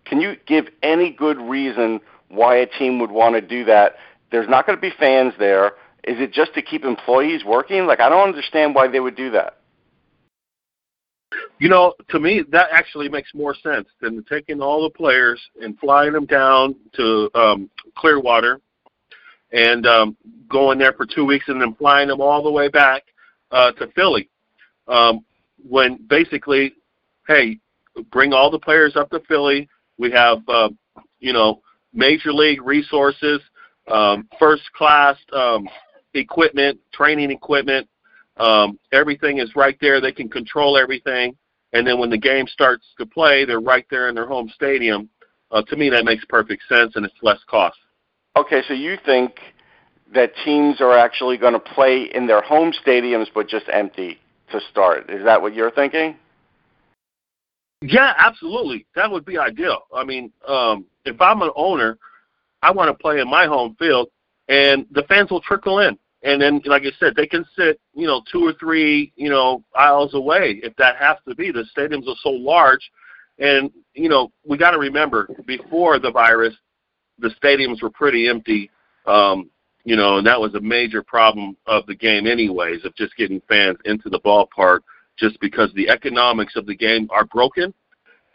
Can 0.07 0.21
you 0.21 0.35
give 0.45 0.67
any 0.83 1.11
good 1.11 1.37
reason 1.37 1.99
why 2.29 2.57
a 2.57 2.65
team 2.65 2.99
would 2.99 3.11
want 3.11 3.35
to 3.35 3.41
do 3.41 3.65
that? 3.65 3.95
There's 4.31 4.49
not 4.49 4.65
going 4.65 4.77
to 4.77 4.81
be 4.81 4.93
fans 4.97 5.33
there. 5.37 5.73
Is 6.03 6.19
it 6.19 6.31
just 6.31 6.53
to 6.53 6.61
keep 6.61 6.85
employees 6.85 7.43
working? 7.45 7.85
Like 7.85 7.99
I 7.99 8.09
don't 8.09 8.27
understand 8.27 8.75
why 8.75 8.87
they 8.87 8.99
would 8.99 9.15
do 9.15 9.31
that. 9.31 9.57
You 11.59 11.69
know, 11.69 11.93
to 12.09 12.19
me, 12.19 12.43
that 12.51 12.69
actually 12.71 13.09
makes 13.09 13.33
more 13.33 13.53
sense 13.53 13.87
than 13.99 14.23
taking 14.23 14.61
all 14.61 14.83
the 14.83 14.89
players 14.89 15.41
and 15.61 15.77
flying 15.79 16.13
them 16.13 16.25
down 16.25 16.75
to 16.93 17.29
um, 17.35 17.69
Clearwater 17.95 18.61
and 19.51 19.85
um, 19.85 20.17
going 20.49 20.77
there 20.77 20.93
for 20.93 21.05
two 21.05 21.25
weeks 21.25 21.45
and 21.47 21.61
then 21.61 21.73
flying 21.75 22.07
them 22.07 22.21
all 22.21 22.43
the 22.43 22.51
way 22.51 22.69
back 22.69 23.03
uh, 23.51 23.71
to 23.73 23.87
Philly. 23.87 24.29
Um, 24.87 25.25
when 25.67 25.97
basically, 26.07 26.73
hey, 27.27 27.59
bring 28.11 28.33
all 28.33 28.49
the 28.49 28.59
players 28.59 28.95
up 28.95 29.09
to 29.09 29.19
Philly, 29.27 29.67
we 29.97 30.11
have, 30.11 30.39
uh, 30.47 30.69
you 31.19 31.33
know, 31.33 31.61
major 31.93 32.31
league 32.31 32.61
resources, 32.61 33.41
um, 33.87 34.27
first 34.39 34.63
class 34.73 35.17
um, 35.33 35.67
equipment, 36.13 36.79
training 36.93 37.31
equipment. 37.31 37.87
Um, 38.37 38.77
everything 38.91 39.39
is 39.39 39.55
right 39.55 39.77
there. 39.81 39.99
They 39.99 40.11
can 40.11 40.29
control 40.29 40.77
everything. 40.77 41.35
And 41.73 41.85
then 41.85 41.99
when 41.99 42.09
the 42.09 42.17
game 42.17 42.47
starts 42.47 42.85
to 42.99 43.05
play, 43.05 43.45
they're 43.45 43.59
right 43.59 43.85
there 43.89 44.09
in 44.09 44.15
their 44.15 44.27
home 44.27 44.49
stadium. 44.53 45.09
Uh, 45.51 45.61
to 45.63 45.75
me, 45.75 45.89
that 45.89 46.05
makes 46.05 46.23
perfect 46.25 46.63
sense, 46.67 46.95
and 46.95 47.05
it's 47.05 47.15
less 47.21 47.39
cost. 47.49 47.77
Okay, 48.35 48.61
so 48.67 48.73
you 48.73 48.97
think 49.05 49.39
that 50.13 50.31
teams 50.45 50.79
are 50.81 50.97
actually 50.97 51.37
going 51.37 51.53
to 51.53 51.59
play 51.59 52.09
in 52.13 52.27
their 52.27 52.41
home 52.41 52.73
stadiums, 52.85 53.27
but 53.33 53.47
just 53.47 53.65
empty 53.71 54.19
to 54.51 54.59
start? 54.71 55.09
Is 55.09 55.23
that 55.25 55.41
what 55.41 55.53
you're 55.53 55.71
thinking? 55.71 56.15
Yeah, 57.81 58.13
absolutely. 58.17 58.85
That 58.95 59.11
would 59.11 59.25
be 59.25 59.37
ideal. 59.37 59.81
I 59.93 60.03
mean, 60.03 60.31
um, 60.47 60.85
if 61.05 61.21
I'm 61.21 61.41
an 61.41 61.51
owner, 61.55 61.97
I 62.61 62.71
want 62.71 62.89
to 62.89 63.01
play 63.01 63.19
in 63.19 63.29
my 63.29 63.45
home 63.45 63.75
field, 63.77 64.09
and 64.49 64.85
the 64.91 65.03
fans 65.03 65.29
will 65.29 65.41
trickle 65.41 65.79
in. 65.79 65.97
And 66.23 66.41
then, 66.41 66.61
like 66.65 66.83
I 66.83 66.91
said, 66.99 67.15
they 67.15 67.27
can 67.27 67.45
sit, 67.55 67.79
you 67.93 68.07
know, 68.07 68.23
two 68.31 68.45
or 68.45 68.53
three, 68.53 69.13
you 69.15 69.29
know, 69.29 69.63
aisles 69.75 70.15
away 70.15 70.59
if 70.63 70.75
that 70.77 70.97
has 70.97 71.17
to 71.27 71.35
be. 71.35 71.51
The 71.51 71.65
stadiums 71.77 72.07
are 72.07 72.15
so 72.23 72.29
large, 72.29 72.91
and 73.37 73.69
you 73.93 74.09
know, 74.09 74.31
we 74.43 74.57
got 74.57 74.71
to 74.71 74.79
remember 74.79 75.29
before 75.45 75.99
the 75.99 76.11
virus, 76.11 76.55
the 77.19 77.29
stadiums 77.41 77.83
were 77.83 77.91
pretty 77.91 78.27
empty. 78.27 78.71
Um, 79.05 79.51
you 79.83 79.95
know, 79.95 80.17
and 80.17 80.27
that 80.27 80.41
was 80.41 80.53
a 80.55 80.59
major 80.59 81.01
problem 81.01 81.55
of 81.67 81.85
the 81.85 81.95
game, 81.95 82.27
anyways, 82.27 82.83
of 82.83 82.95
just 82.95 83.15
getting 83.15 83.41
fans 83.47 83.77
into 83.85 84.09
the 84.09 84.19
ballpark 84.19 84.79
just 85.17 85.39
because 85.39 85.71
the 85.73 85.89
economics 85.89 86.55
of 86.55 86.65
the 86.65 86.75
game 86.75 87.07
are 87.11 87.25
broken. 87.25 87.73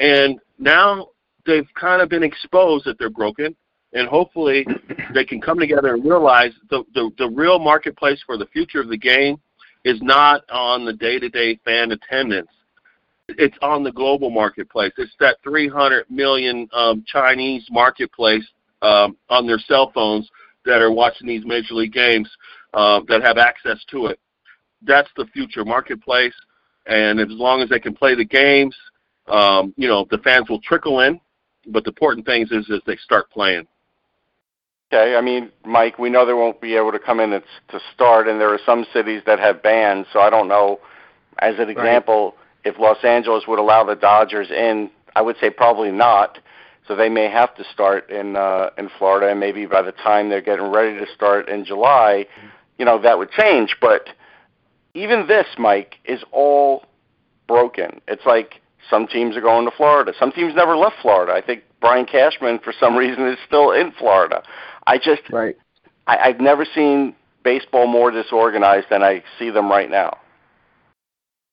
And 0.01 0.39
now 0.59 1.09
they've 1.47 1.69
kind 1.79 2.03
of 2.03 2.09
been 2.09 2.23
exposed 2.23 2.85
that 2.87 2.99
they're 2.99 3.11
broken. 3.11 3.55
And 3.93 4.09
hopefully 4.09 4.67
they 5.15 5.25
can 5.25 5.41
come 5.41 5.59
together 5.59 5.95
and 5.95 6.05
realize 6.05 6.53
the, 6.71 6.85
the, 6.95 7.11
the 7.19 7.29
real 7.29 7.59
marketplace 7.59 8.23
for 8.25 8.37
the 8.37 8.47
future 8.47 8.81
of 8.81 8.89
the 8.89 8.99
game 8.99 9.41
is 9.85 10.01
not 10.01 10.43
on 10.51 10.85
the 10.85 10.93
day 10.93 11.19
to 11.19 11.29
day 11.29 11.59
fan 11.65 11.93
attendance. 11.93 12.51
It's 13.29 13.57
on 13.63 13.83
the 13.83 13.93
global 13.93 14.31
marketplace. 14.31 14.93
It's 14.99 15.15
that 15.21 15.39
300 15.43 16.11
million 16.11 16.69
um, 16.73 17.05
Chinese 17.07 17.67
marketplace 17.71 18.45
um, 18.83 19.17
on 19.31 19.47
their 19.47 19.59
cell 19.59 19.91
phones 19.95 20.29
that 20.65 20.83
are 20.83 20.93
watching 20.93 21.27
these 21.27 21.45
major 21.45 21.75
league 21.75 21.93
games 21.93 22.29
uh, 22.75 23.01
that 23.09 23.23
have 23.23 23.39
access 23.39 23.79
to 23.91 24.07
it. 24.07 24.19
That's 24.83 25.09
the 25.17 25.27
future 25.27 25.65
marketplace 25.65 26.35
and 26.87 27.21
as 27.21 27.29
long 27.31 27.61
as 27.61 27.69
they 27.69 27.81
can 27.81 27.95
play 27.95 28.15
the 28.15 28.25
games, 28.25 28.77
um, 29.29 29.73
you 29.77 29.89
know, 29.89 30.07
the 30.11 30.19
fans 30.19 30.49
will 30.49 30.61
trickle 30.61 31.01
in. 31.01 31.21
But 31.67 31.85
the 31.85 31.91
important 31.91 32.27
thing 32.27 32.43
is, 32.43 32.69
is 32.69 32.81
they 32.87 32.97
start 32.97 33.31
playing. 33.31 33.69
Okay, 34.93 35.17
I 35.17 35.21
mean, 35.21 35.51
Mike, 35.65 35.99
we 35.99 36.11
know 36.11 36.27
they 36.27 36.35
won't 36.35 36.61
be 36.61 36.77
able 36.77 36.93
to 36.93 36.99
come 36.99 37.21
in 37.21 37.31
to 37.31 37.81
start, 37.95 38.29
and 38.29 38.41
there 38.41 38.53
are 38.53 38.61
some 38.67 38.85
cities 38.93 39.23
that 39.27 39.39
have 39.39 39.63
bans. 39.63 40.07
So 40.13 40.21
I 40.21 40.29
don't 40.29 40.49
know. 40.49 40.81
As 41.39 41.55
an 41.59 41.71
example, 41.71 42.35
right. 42.65 42.75
if 42.75 42.79
Los 42.79 43.03
Angeles 43.03 43.45
would 43.49 43.59
allow 43.59 43.85
the 43.85 43.95
Dodgers 43.95 44.51
in, 44.51 44.91
I 45.17 45.23
would 45.23 45.37
say 45.41 45.49
probably 45.49 45.91
not. 45.91 46.39
So 46.87 46.97
they 46.97 47.09
may 47.09 47.31
have 47.31 47.55
to 47.55 47.65
start 47.73 48.11
in 48.11 48.37
uh, 48.37 48.71
in 48.77 48.91
Florida, 48.99 49.31
and 49.31 49.41
maybe 49.41 49.67
by 49.67 49.83
the 49.83 49.93
time 49.93 50.29
they're 50.29 50.43
getting 50.43 50.71
ready 50.71 50.99
to 50.99 51.07
start 51.15 51.49
in 51.49 51.65
July, 51.65 52.27
you 52.77 52.85
know, 52.85 53.01
that 53.01 53.17
would 53.17 53.31
change. 53.31 53.77
But 53.81 54.09
even 54.95 55.27
this, 55.27 55.47
Mike, 55.59 55.97
is 56.05 56.23
all 56.33 56.85
broken. 57.49 58.01
It's 58.09 58.27
like 58.27 58.61
some 58.89 59.07
teams 59.07 59.37
are 59.37 59.41
going 59.41 59.65
to 59.65 59.77
Florida. 59.77 60.13
Some 60.19 60.33
teams 60.33 60.55
never 60.55 60.77
left 60.77 60.97
Florida. 61.01 61.33
I 61.33 61.41
think 61.45 61.63
Brian 61.81 62.07
Cashman, 62.07 62.59
for 62.59 62.73
some 62.79 62.97
reason, 63.03 63.27
is 63.27 63.39
still 63.47 63.73
in 63.73 63.93
Florida. 63.93 64.43
I 64.87 64.99
just, 64.99 65.23
right. 65.31 65.57
I, 66.07 66.19
I've 66.19 66.41
never 66.41 66.65
seen 66.65 67.15
baseball 67.45 67.87
more 67.87 68.11
disorganized 68.11 68.87
than 68.91 69.03
I 69.03 69.23
see 69.39 69.51
them 69.51 69.71
right 69.71 69.91
now. 69.91 70.19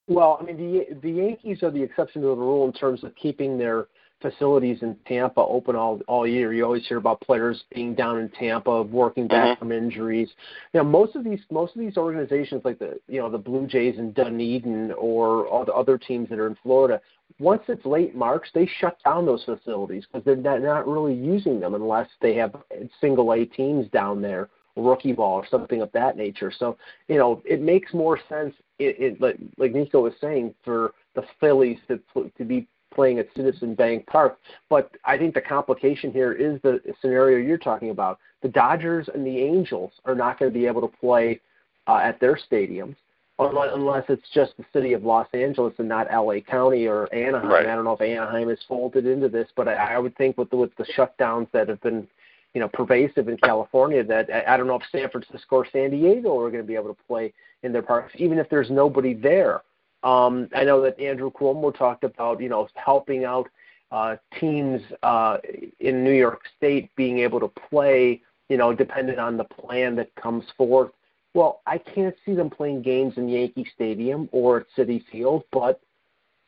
Well, 0.08 0.40
I 0.42 0.44
mean, 0.44 0.58
the 0.58 0.96
the 1.02 1.12
Yankees 1.12 1.62
are 1.62 1.70
the 1.70 1.84
exception 1.84 2.24
to 2.24 2.30
the 2.30 2.36
rule 2.36 2.66
in 2.66 2.74
terms 2.74 3.04
of 3.04 3.16
keeping 3.16 3.60
their 3.60 3.88
facilities 4.22 4.80
in 4.82 4.96
Tampa 5.08 5.42
open 5.42 5.76
all 5.76 6.00
all 6.08 6.28
year. 6.28 6.54
You 6.54 6.66
always 6.66 6.88
hear 6.88 6.98
about 6.98 7.22
players 7.22 7.64
being 7.74 7.96
down 7.96 8.20
in 8.20 8.30
Tampa, 8.30 8.84
working 8.84 9.28
back 9.28 9.58
mm-hmm. 9.58 9.60
from 9.60 9.72
injuries. 9.72 10.30
You 10.74 10.82
know, 10.82 10.84
most 10.86 11.16
of 11.16 11.24
these 11.24 11.40
most 11.52 11.76
of 11.76 11.82
these 11.82 11.98
organizations, 11.98 12.62
like 12.66 12.80
the 12.80 13.00
you 13.08 13.20
know 13.20 13.30
the 13.30 13.38
Blue 13.38 13.68
Jays 13.68 13.98
in 13.98 14.12
Dunedin 14.14 14.92
or 14.94 15.48
all 15.48 15.66
the 15.66 15.74
other 15.74 15.98
teams 15.98 16.30
that 16.30 16.40
are 16.40 16.48
in 16.48 16.58
Florida, 16.62 17.02
once 17.40 17.64
it's 17.68 17.86
late 17.86 18.16
March, 18.16 18.46
they 18.54 18.70
shut 18.80 18.98
down 19.04 19.26
those 19.26 19.44
facilities 19.44 20.06
because 20.12 20.26
they're 20.26 20.36
not, 20.36 20.62
not 20.62 20.88
really 20.88 21.14
using 21.14 21.60
them 21.60 21.76
unless 21.76 22.08
they 22.22 22.36
have 22.36 22.56
single 23.00 23.34
A 23.34 23.46
teams 23.46 23.88
down 23.90 24.22
there, 24.22 24.50
rookie 24.76 25.14
ball 25.14 25.36
or 25.36 25.48
something 25.50 25.82
of 25.82 25.92
that 25.94 26.18
nature. 26.18 26.52
So 26.58 26.78
you 27.08 27.18
know, 27.18 27.42
it 27.46 27.62
makes 27.62 27.94
more 27.94 28.20
sense. 28.28 28.54
It, 28.80 28.96
it 29.00 29.22
like, 29.22 29.38
like 29.58 29.74
Nico 29.74 30.02
was 30.02 30.14
saying 30.20 30.56
for 30.64 30.94
the 31.16 31.24
Phillies 31.40 31.78
to 31.88 32.00
to 32.38 32.46
be 32.46 32.68
playing 32.94 33.20
at 33.20 33.28
Citizen 33.36 33.76
Bank 33.76 34.06
Park. 34.08 34.40
But 34.70 34.92
I 35.06 35.18
think 35.18 35.34
the 35.34 35.42
complication 35.42 36.12
here 36.12 36.34
is 36.34 36.62
the 36.62 36.80
scenario 37.02 37.38
you're 37.38 37.58
talking 37.58 37.90
about. 37.90 38.20
The 38.42 38.50
Dodgers 38.50 39.10
and 39.14 39.26
the 39.26 39.38
Angels 39.38 39.92
are 40.06 40.16
not 40.16 40.40
going 40.40 40.52
to 40.52 40.58
be 40.58 40.66
able 40.66 40.82
to 40.82 40.98
play 41.00 41.40
uh, 41.88 41.98
at 41.98 42.20
their 42.20 42.38
stadiums 42.52 42.96
unless 43.40 44.04
it's 44.10 44.28
just 44.34 44.52
the 44.58 44.66
city 44.74 44.94
of 44.94 45.04
Los 45.04 45.28
Angeles 45.34 45.74
and 45.78 45.88
not 45.88 46.08
LA 46.12 46.42
County 46.42 46.88
or 46.88 47.14
Anaheim. 47.14 47.50
Right. 47.50 47.66
I 47.66 47.76
don't 47.76 47.86
know 47.86 47.94
if 47.94 48.02
Anaheim 48.02 48.50
is 48.50 48.60
folded 48.68 49.06
into 49.06 49.30
this, 49.30 49.48
but 49.56 49.68
I, 49.68 49.96
I 49.96 49.98
would 49.98 50.16
think 50.18 50.38
with 50.38 50.50
the, 50.50 50.58
with 50.58 50.76
the 50.76 50.86
shutdowns 50.98 51.50
that 51.54 51.70
have 51.70 51.82
been 51.82 52.08
you 52.54 52.60
know 52.60 52.68
pervasive 52.68 53.30
in 53.30 53.38
California 53.38 54.04
that 54.04 54.30
I 54.48 54.58
don't 54.58 54.68
know 54.68 54.76
if 54.76 54.84
San 54.92 55.10
Francisco 55.10 55.58
or 55.58 55.68
San 55.72 55.92
Diego 55.92 56.38
are 56.40 56.50
going 56.50 56.64
to 56.64 56.68
be 56.68 56.76
able 56.76 56.94
to 56.94 57.04
play 57.08 57.34
in 57.64 57.72
their 57.72 57.82
parks, 57.82 58.12
even 58.16 58.40
if 58.40 58.50
there's 58.50 58.70
nobody 58.70 59.14
there. 59.14 59.62
Um, 60.04 60.50
I 60.56 60.64
know 60.64 60.82
that 60.82 61.00
Andrew 61.00 61.32
Cuomo 61.32 61.76
talked 61.76 62.04
about, 62.04 62.42
you 62.42 62.50
know, 62.50 62.68
helping 62.76 63.26
out 63.26 63.50
uh, 63.92 64.16
teams 64.40 64.82
uh, 65.04 65.38
in 65.80 66.04
New 66.04 66.14
York 66.14 66.42
State 66.58 66.90
being 66.96 67.20
able 67.20 67.40
to 67.40 67.48
play, 67.70 68.22
you 68.48 68.58
know, 68.58 68.74
dependent 68.74 69.20
on 69.20 69.36
the 69.38 69.44
plan 69.44 69.96
that 69.96 70.14
comes 70.16 70.46
forth. 70.58 70.92
Well, 71.34 71.62
I 71.68 71.78
can't 71.78 72.16
see 72.26 72.34
them 72.34 72.50
playing 72.50 72.82
games 72.82 73.16
in 73.18 73.30
Yankee 73.30 73.70
Stadium 73.76 74.30
or 74.32 74.62
at 74.62 74.66
Citi 74.78 75.04
Field, 75.12 75.44
but 75.52 75.82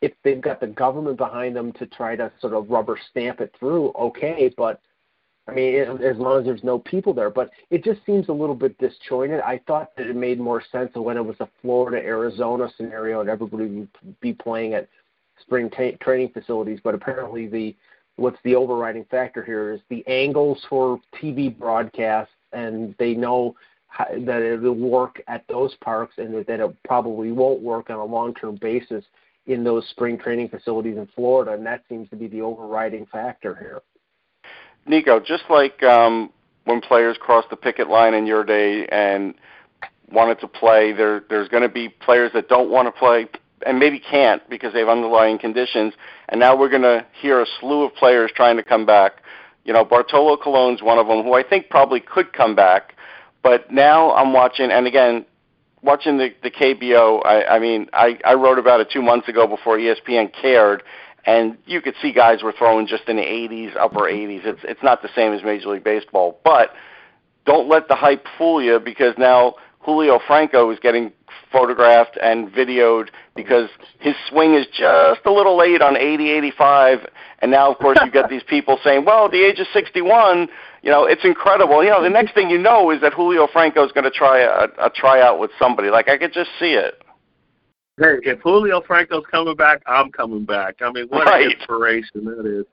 if 0.01 0.13
they've 0.24 0.41
got 0.41 0.60
the 0.60 0.67
government 0.67 1.17
behind 1.17 1.55
them 1.55 1.72
to 1.74 1.86
try 1.86 2.15
to 2.15 2.31
sort 2.41 2.53
of 2.53 2.70
rubber 2.70 2.98
stamp 3.10 3.41
it 3.41 3.53
through, 3.60 3.89
okay. 3.89 4.51
But 4.58 4.81
I 5.48 5.53
mean, 5.53 5.75
as 5.75 6.17
long 6.17 6.39
as 6.39 6.45
there's 6.45 6.63
no 6.63 6.79
people 6.79 7.13
there. 7.13 7.29
But 7.29 7.50
it 7.69 7.83
just 7.83 8.05
seems 8.05 8.29
a 8.29 8.33
little 8.33 8.55
bit 8.55 8.77
disjointed. 8.77 9.41
I 9.41 9.60
thought 9.67 9.95
that 9.98 10.07
it 10.07 10.15
made 10.15 10.39
more 10.39 10.63
sense 10.71 10.91
when 10.93 11.17
it 11.17 11.25
was 11.25 11.36
a 11.39 11.50
Florida 11.62 11.98
Arizona 11.98 12.69
scenario 12.77 13.21
and 13.21 13.29
everybody 13.29 13.65
would 13.65 14.19
be 14.21 14.33
playing 14.33 14.75
at 14.75 14.88
spring 15.41 15.69
training 16.01 16.29
facilities. 16.29 16.79
But 16.83 16.93
apparently, 16.93 17.48
the 17.48 17.75
what's 18.17 18.38
the 18.43 18.55
overriding 18.55 19.05
factor 19.05 19.43
here 19.43 19.74
is 19.74 19.81
the 19.89 20.05
angles 20.07 20.63
for 20.69 21.00
TV 21.21 21.57
broadcasts, 21.57 22.33
and 22.53 22.93
they 23.00 23.13
know 23.13 23.55
how, 23.88 24.05
that 24.05 24.41
it 24.41 24.62
will 24.62 24.74
work 24.74 25.21
at 25.27 25.43
those 25.48 25.74
parks, 25.83 26.15
and 26.17 26.45
that 26.45 26.60
it 26.60 26.83
probably 26.83 27.31
won't 27.31 27.62
work 27.62 27.89
on 27.89 27.98
a 27.98 28.05
long-term 28.05 28.57
basis 28.62 29.03
in 29.48 29.63
those 29.63 29.88
spring 29.89 30.19
training 30.19 30.50
facilities 30.50 30.98
in 30.98 31.07
Florida, 31.15 31.53
and 31.53 31.65
that 31.65 31.83
seems 31.89 32.07
to 32.10 32.15
be 32.15 32.27
the 32.27 32.41
overriding 32.41 33.07
factor 33.07 33.55
here. 33.55 33.81
Nico, 34.85 35.19
just 35.19 35.43
like 35.50 35.81
um, 35.83 36.31
when 36.65 36.81
players 36.81 37.17
crossed 37.19 37.50
the 37.50 37.55
picket 37.55 37.89
line 37.89 38.13
in 38.13 38.25
your 38.25 38.43
day 38.43 38.85
and 38.88 39.33
wanted 40.11 40.39
to 40.39 40.47
play, 40.47 40.91
there 40.91 41.23
there's 41.29 41.47
going 41.47 41.63
to 41.63 41.69
be 41.69 41.89
players 41.89 42.31
that 42.33 42.50
don't 42.50 42.69
want 42.69 42.88
to 42.88 42.91
play 42.91 43.27
and 43.65 43.79
maybe 43.79 44.00
can't 44.00 44.47
because 44.50 44.73
they 44.73 44.79
have 44.79 44.89
underlying 44.89 45.38
conditions. 45.38 45.93
And 46.29 46.39
now 46.39 46.57
we're 46.57 46.69
going 46.69 46.81
to 46.81 47.05
hear 47.19 47.41
a 47.41 47.45
slew 47.59 47.83
of 47.83 47.93
players 47.95 48.31
trying 48.35 48.57
to 48.57 48.63
come 48.63 48.85
back. 48.85 49.23
You 49.65 49.73
know, 49.73 49.85
Bartolo 49.85 50.38
Colon's 50.38 50.81
one 50.81 50.97
of 50.97 51.07
them, 51.07 51.23
who 51.23 51.33
I 51.33 51.43
think 51.43 51.69
probably 51.69 52.00
could 52.00 52.33
come 52.33 52.55
back. 52.55 52.95
But 53.43 53.71
now 53.71 54.13
I'm 54.13 54.33
watching, 54.33 54.71
and 54.71 54.88
again, 54.88 55.25
watching 55.81 56.17
the 56.17 56.33
the 56.43 56.51
KBO. 56.51 57.25
I, 57.25 57.55
I 57.55 57.59
mean, 57.59 57.88
I 57.93 58.19
I 58.25 58.33
wrote 58.33 58.59
about 58.59 58.79
it 58.79 58.89
two 58.91 59.01
months 59.01 59.27
ago 59.27 59.47
before 59.47 59.77
ESPN 59.77 60.31
cared, 60.33 60.83
and 61.25 61.57
you 61.65 61.81
could 61.81 61.95
see 62.01 62.11
guys 62.11 62.43
were 62.43 62.53
throwing 62.57 62.87
just 62.87 63.07
in 63.07 63.17
the 63.17 63.23
80s, 63.23 63.75
upper 63.77 64.01
80s. 64.01 64.45
It's 64.45 64.61
it's 64.63 64.83
not 64.83 65.01
the 65.01 65.09
same 65.15 65.33
as 65.33 65.43
Major 65.43 65.69
League 65.69 65.83
Baseball, 65.83 66.39
but 66.43 66.71
don't 67.45 67.67
let 67.67 67.87
the 67.87 67.95
hype 67.95 68.25
fool 68.37 68.61
you 68.61 68.79
because 68.79 69.15
now 69.17 69.55
Julio 69.81 70.19
Franco 70.27 70.69
is 70.71 70.79
getting 70.79 71.11
photographed 71.51 72.17
and 72.21 72.49
videoed 72.49 73.09
because 73.35 73.69
his 73.99 74.15
swing 74.29 74.53
is 74.53 74.65
just 74.67 75.21
a 75.25 75.31
little 75.31 75.57
late 75.57 75.81
on 75.81 75.97
80, 75.97 76.29
85, 76.29 77.07
and 77.39 77.51
now 77.51 77.71
of 77.71 77.77
course 77.77 77.97
you 78.03 78.11
get 78.11 78.29
these 78.29 78.43
people 78.43 78.79
saying, 78.83 79.05
"Well, 79.05 79.25
at 79.25 79.31
the 79.31 79.43
age 79.43 79.59
of 79.59 79.67
61, 79.73 80.49
you 80.81 80.89
know, 80.89 81.05
it's 81.05 81.23
incredible." 81.23 81.83
You 81.83 81.89
know, 81.89 82.03
the 82.03 82.09
next 82.09 82.33
thing 82.33 82.49
you 82.49 82.57
know 82.57 82.91
is 82.91 83.01
that 83.01 83.13
Julio 83.13 83.47
Franco 83.47 83.85
is 83.85 83.91
going 83.91 84.05
to 84.05 84.11
try 84.11 84.39
a, 84.39 84.67
a 84.85 84.89
tryout 84.89 85.39
with 85.39 85.51
somebody. 85.59 85.89
Like 85.89 86.09
I 86.09 86.17
could 86.17 86.33
just 86.33 86.49
see 86.59 86.73
it. 86.73 87.01
Hey, 88.01 88.17
if 88.24 88.39
Julio 88.39 88.81
Franco's 88.81 89.25
coming 89.29 89.55
back, 89.55 89.84
I'm 89.86 90.12
coming 90.12 90.43
back. 90.43 90.77
I 90.81 90.91
mean, 90.91 91.05
what 91.10 91.27
right. 91.27 91.46
an 91.46 91.51
inspiration 91.51 92.25
that 92.25 92.48
is. 92.48 92.65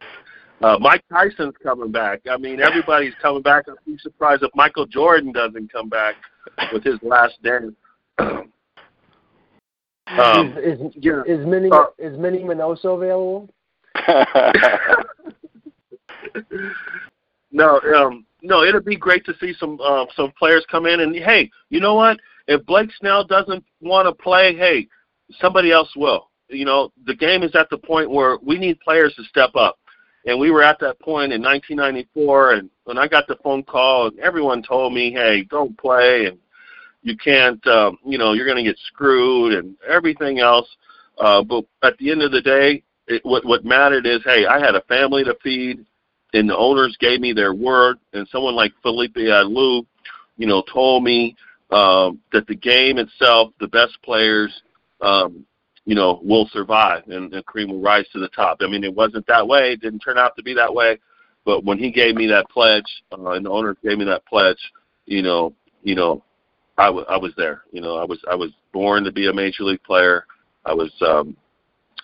Uh, 0.63 0.79
Mike 0.81 1.05
Tyson's 1.13 1.55
coming 1.63 1.93
back. 1.93 2.23
I 2.31 2.39
mean, 2.39 2.61
everybody's 2.61 3.13
coming 3.21 3.43
back. 3.43 3.67
I'd 3.69 3.75
be 3.85 3.99
surprised 3.99 4.43
if 4.43 4.51
Michael 4.55 4.87
Jordan 4.87 5.31
doesn't 5.33 5.71
come 5.71 5.91
back 5.91 6.15
with 6.73 6.83
his 6.83 6.99
last 7.03 7.35
dance. 7.43 7.75
Um, 10.17 10.57
is 10.57 10.81
is, 10.81 10.93
yeah. 10.95 11.23
is 11.27 11.47
Minnie 11.47 11.69
uh, 11.71 11.89
is 11.99 12.17
Minnie 12.19 12.43
Minoso 12.43 12.97
available? 12.97 13.47
no, 17.53 17.79
um, 17.95 18.25
no, 18.41 18.63
it'd 18.65 18.87
be 18.87 18.97
great 18.97 19.27
to 19.27 19.35
see 19.39 19.53
some 19.61 19.79
uh, 19.85 20.07
some 20.17 20.33
players 20.39 20.65
come 20.71 20.87
in 20.87 21.01
and 21.01 21.15
hey, 21.15 21.51
you 21.69 21.81
know 21.81 21.93
what? 21.95 22.19
If 22.47 22.65
Blake 22.65 22.89
Snell 22.99 23.23
doesn't 23.23 23.63
want 23.83 24.09
to 24.09 24.15
play, 24.15 24.57
hey, 24.57 24.89
somebody 25.41 25.73
else 25.73 25.95
will. 25.97 26.31
You 26.49 26.65
know, 26.65 26.93
the 27.07 27.15
game 27.15 27.43
is 27.43 27.55
at 27.55 27.69
the 27.71 27.79
point 27.79 28.11
where 28.11 28.39
we 28.43 28.59
need 28.59 28.81
players 28.81 29.15
to 29.17 29.25
step 29.25 29.51
up. 29.55 29.79
And 30.27 30.39
we 30.39 30.51
were 30.51 30.63
at 30.63 30.81
that 30.81 30.99
point 31.01 31.33
in 31.33 31.43
1994, 31.43 32.53
and 32.55 32.71
when 32.85 32.99
I 32.99 33.07
got 33.07 33.27
the 33.27 33.37
phone 33.43 33.63
call, 33.63 34.11
everyone 34.21 34.63
told 34.63 34.93
me, 34.93 35.11
"Hey, 35.11 35.45
don't 35.45 35.79
play," 35.79 36.27
and 36.27 36.39
you 37.03 37.17
can't, 37.17 37.65
um, 37.67 37.99
you 38.05 38.19
know, 38.19 38.33
you're 38.33 38.45
going 38.45 38.63
to 38.63 38.69
get 38.69 38.79
screwed, 38.79 39.55
and 39.55 39.77
everything 39.87 40.41
else. 40.41 40.69
Uh, 41.19 41.43
but 41.43 41.65
at 41.83 41.97
the 41.99 42.11
end 42.11 42.23
of 42.23 42.33
the 42.33 42.43
day, 42.43 42.83
it, 43.07 43.25
what 43.25 43.45
what 43.45 43.65
mattered 43.65 44.07
is, 44.07 44.23
hey, 44.25 44.45
I 44.45 44.59
had 44.59 44.75
a 44.75 44.83
family 44.83 45.25
to 45.25 45.37
feed, 45.43 45.85
and 46.35 46.49
the 46.49 46.57
owners 46.57 46.97
gave 47.01 47.21
me 47.21 47.33
their 47.33 47.55
word, 47.55 47.99
and 48.13 48.29
someone 48.29 48.55
like 48.55 48.73
Felipe 48.83 49.17
Alou, 49.17 49.87
you 50.37 50.47
know, 50.47 50.63
told 50.73 51.05
me 51.05 51.37
um, 51.71 52.21
that 52.33 52.47
the 52.47 52.55
game 52.55 52.99
itself, 52.99 53.53
the 53.61 53.69
best 53.69 53.97
players, 54.03 54.63
um, 55.01 55.45
you 55.85 55.95
know, 55.95 56.21
will 56.23 56.49
survive 56.53 57.03
and, 57.09 57.33
and 57.33 57.47
cream 57.47 57.71
will 57.71 57.81
rise 57.81 58.05
to 58.13 58.19
the 58.19 58.29
top. 58.29 58.59
I 58.61 58.67
mean, 58.67 58.85
it 58.85 58.95
wasn't 58.95 59.27
that 59.27 59.47
way. 59.47 59.73
It 59.73 59.81
didn't 59.81 60.01
turn 60.01 60.19
out 60.19 60.37
to 60.37 60.43
be 60.43 60.55
that 60.55 60.73
way. 60.73 60.99
But 61.45 61.65
when 61.65 61.79
he 61.79 61.91
gave 61.91 62.15
me 62.15 62.27
that 62.27 62.49
pledge, 62.51 62.85
uh, 63.11 63.31
and 63.31 63.47
the 63.47 63.51
owners 63.51 63.77
gave 63.83 63.97
me 63.97 64.05
that 64.05 64.27
pledge, 64.27 64.59
you 65.07 65.23
know, 65.23 65.55
you 65.83 65.95
know, 65.95 66.23
I, 66.77 66.87
w- 66.87 67.07
I 67.09 67.17
was 67.17 67.33
there. 67.37 67.63
You 67.73 67.81
know, 67.81 67.97
I 67.97 68.05
was 68.05 68.21
I 68.31 68.35
was 68.35 68.51
born 68.73 69.03
to 69.05 69.13
be 69.13 69.29
a 69.29 69.33
major 69.33 69.65
league 69.65 69.83
player. 69.83 70.27
I 70.67 70.75
was 70.75 70.93
um, 71.01 71.37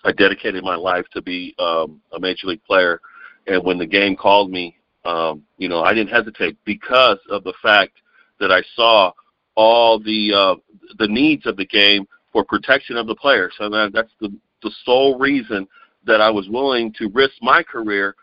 I 0.03 0.11
dedicated 0.11 0.63
my 0.63 0.75
life 0.75 1.05
to 1.13 1.21
be 1.21 1.55
um, 1.59 2.01
a 2.11 2.19
major 2.19 2.47
league 2.47 2.63
player. 2.63 3.01
And 3.47 3.63
when 3.63 3.77
the 3.77 3.85
game 3.85 4.15
called 4.15 4.49
me, 4.49 4.75
um, 5.05 5.43
you 5.57 5.69
know, 5.69 5.81
I 5.83 5.93
didn't 5.93 6.09
hesitate 6.13 6.57
because 6.65 7.19
of 7.29 7.43
the 7.43 7.53
fact 7.61 7.93
that 8.39 8.51
I 8.51 8.63
saw 8.75 9.11
all 9.55 9.99
the 9.99 10.33
uh, 10.33 10.55
the 10.97 11.07
needs 11.07 11.45
of 11.45 11.55
the 11.55 11.65
game 11.65 12.07
for 12.35 12.43
protection 12.43 12.97
of 12.97 13.07
the 13.07 13.15
players. 13.15 13.53
And 13.61 13.73
that, 13.73 13.91
that's 13.93 14.11
the 14.19 14.29
the 14.61 14.71
sole 14.83 15.17
reason 15.17 15.65
that 16.05 16.19
I 16.19 16.29
was 16.29 16.49
willing 16.49 16.91
to 16.97 17.09
risk 17.13 17.35
my 17.41 17.63
career 17.63 18.13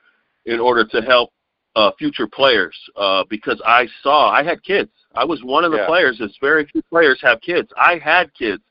in 0.45 0.61
order 0.61 0.85
to 0.85 1.01
help 1.01 1.31
uh, 1.77 1.93
future 1.99 2.27
players 2.27 2.77
uh, 2.97 3.25
because 3.31 3.63
I 3.65 3.89
saw 4.03 4.29
I 4.31 4.43
had 4.43 4.63
kids. 4.63 4.91
I 5.15 5.25
was 5.25 5.43
one 5.43 5.65
of 5.65 5.73
the 5.73 5.79
yeah. 5.79 5.87
players. 5.87 6.21
As 6.23 6.37
very 6.43 6.67
few 6.67 6.83
players 6.91 7.21
have 7.23 7.41
kids. 7.41 7.71
I 7.75 7.99
had 8.05 8.35
kids. 8.35 8.63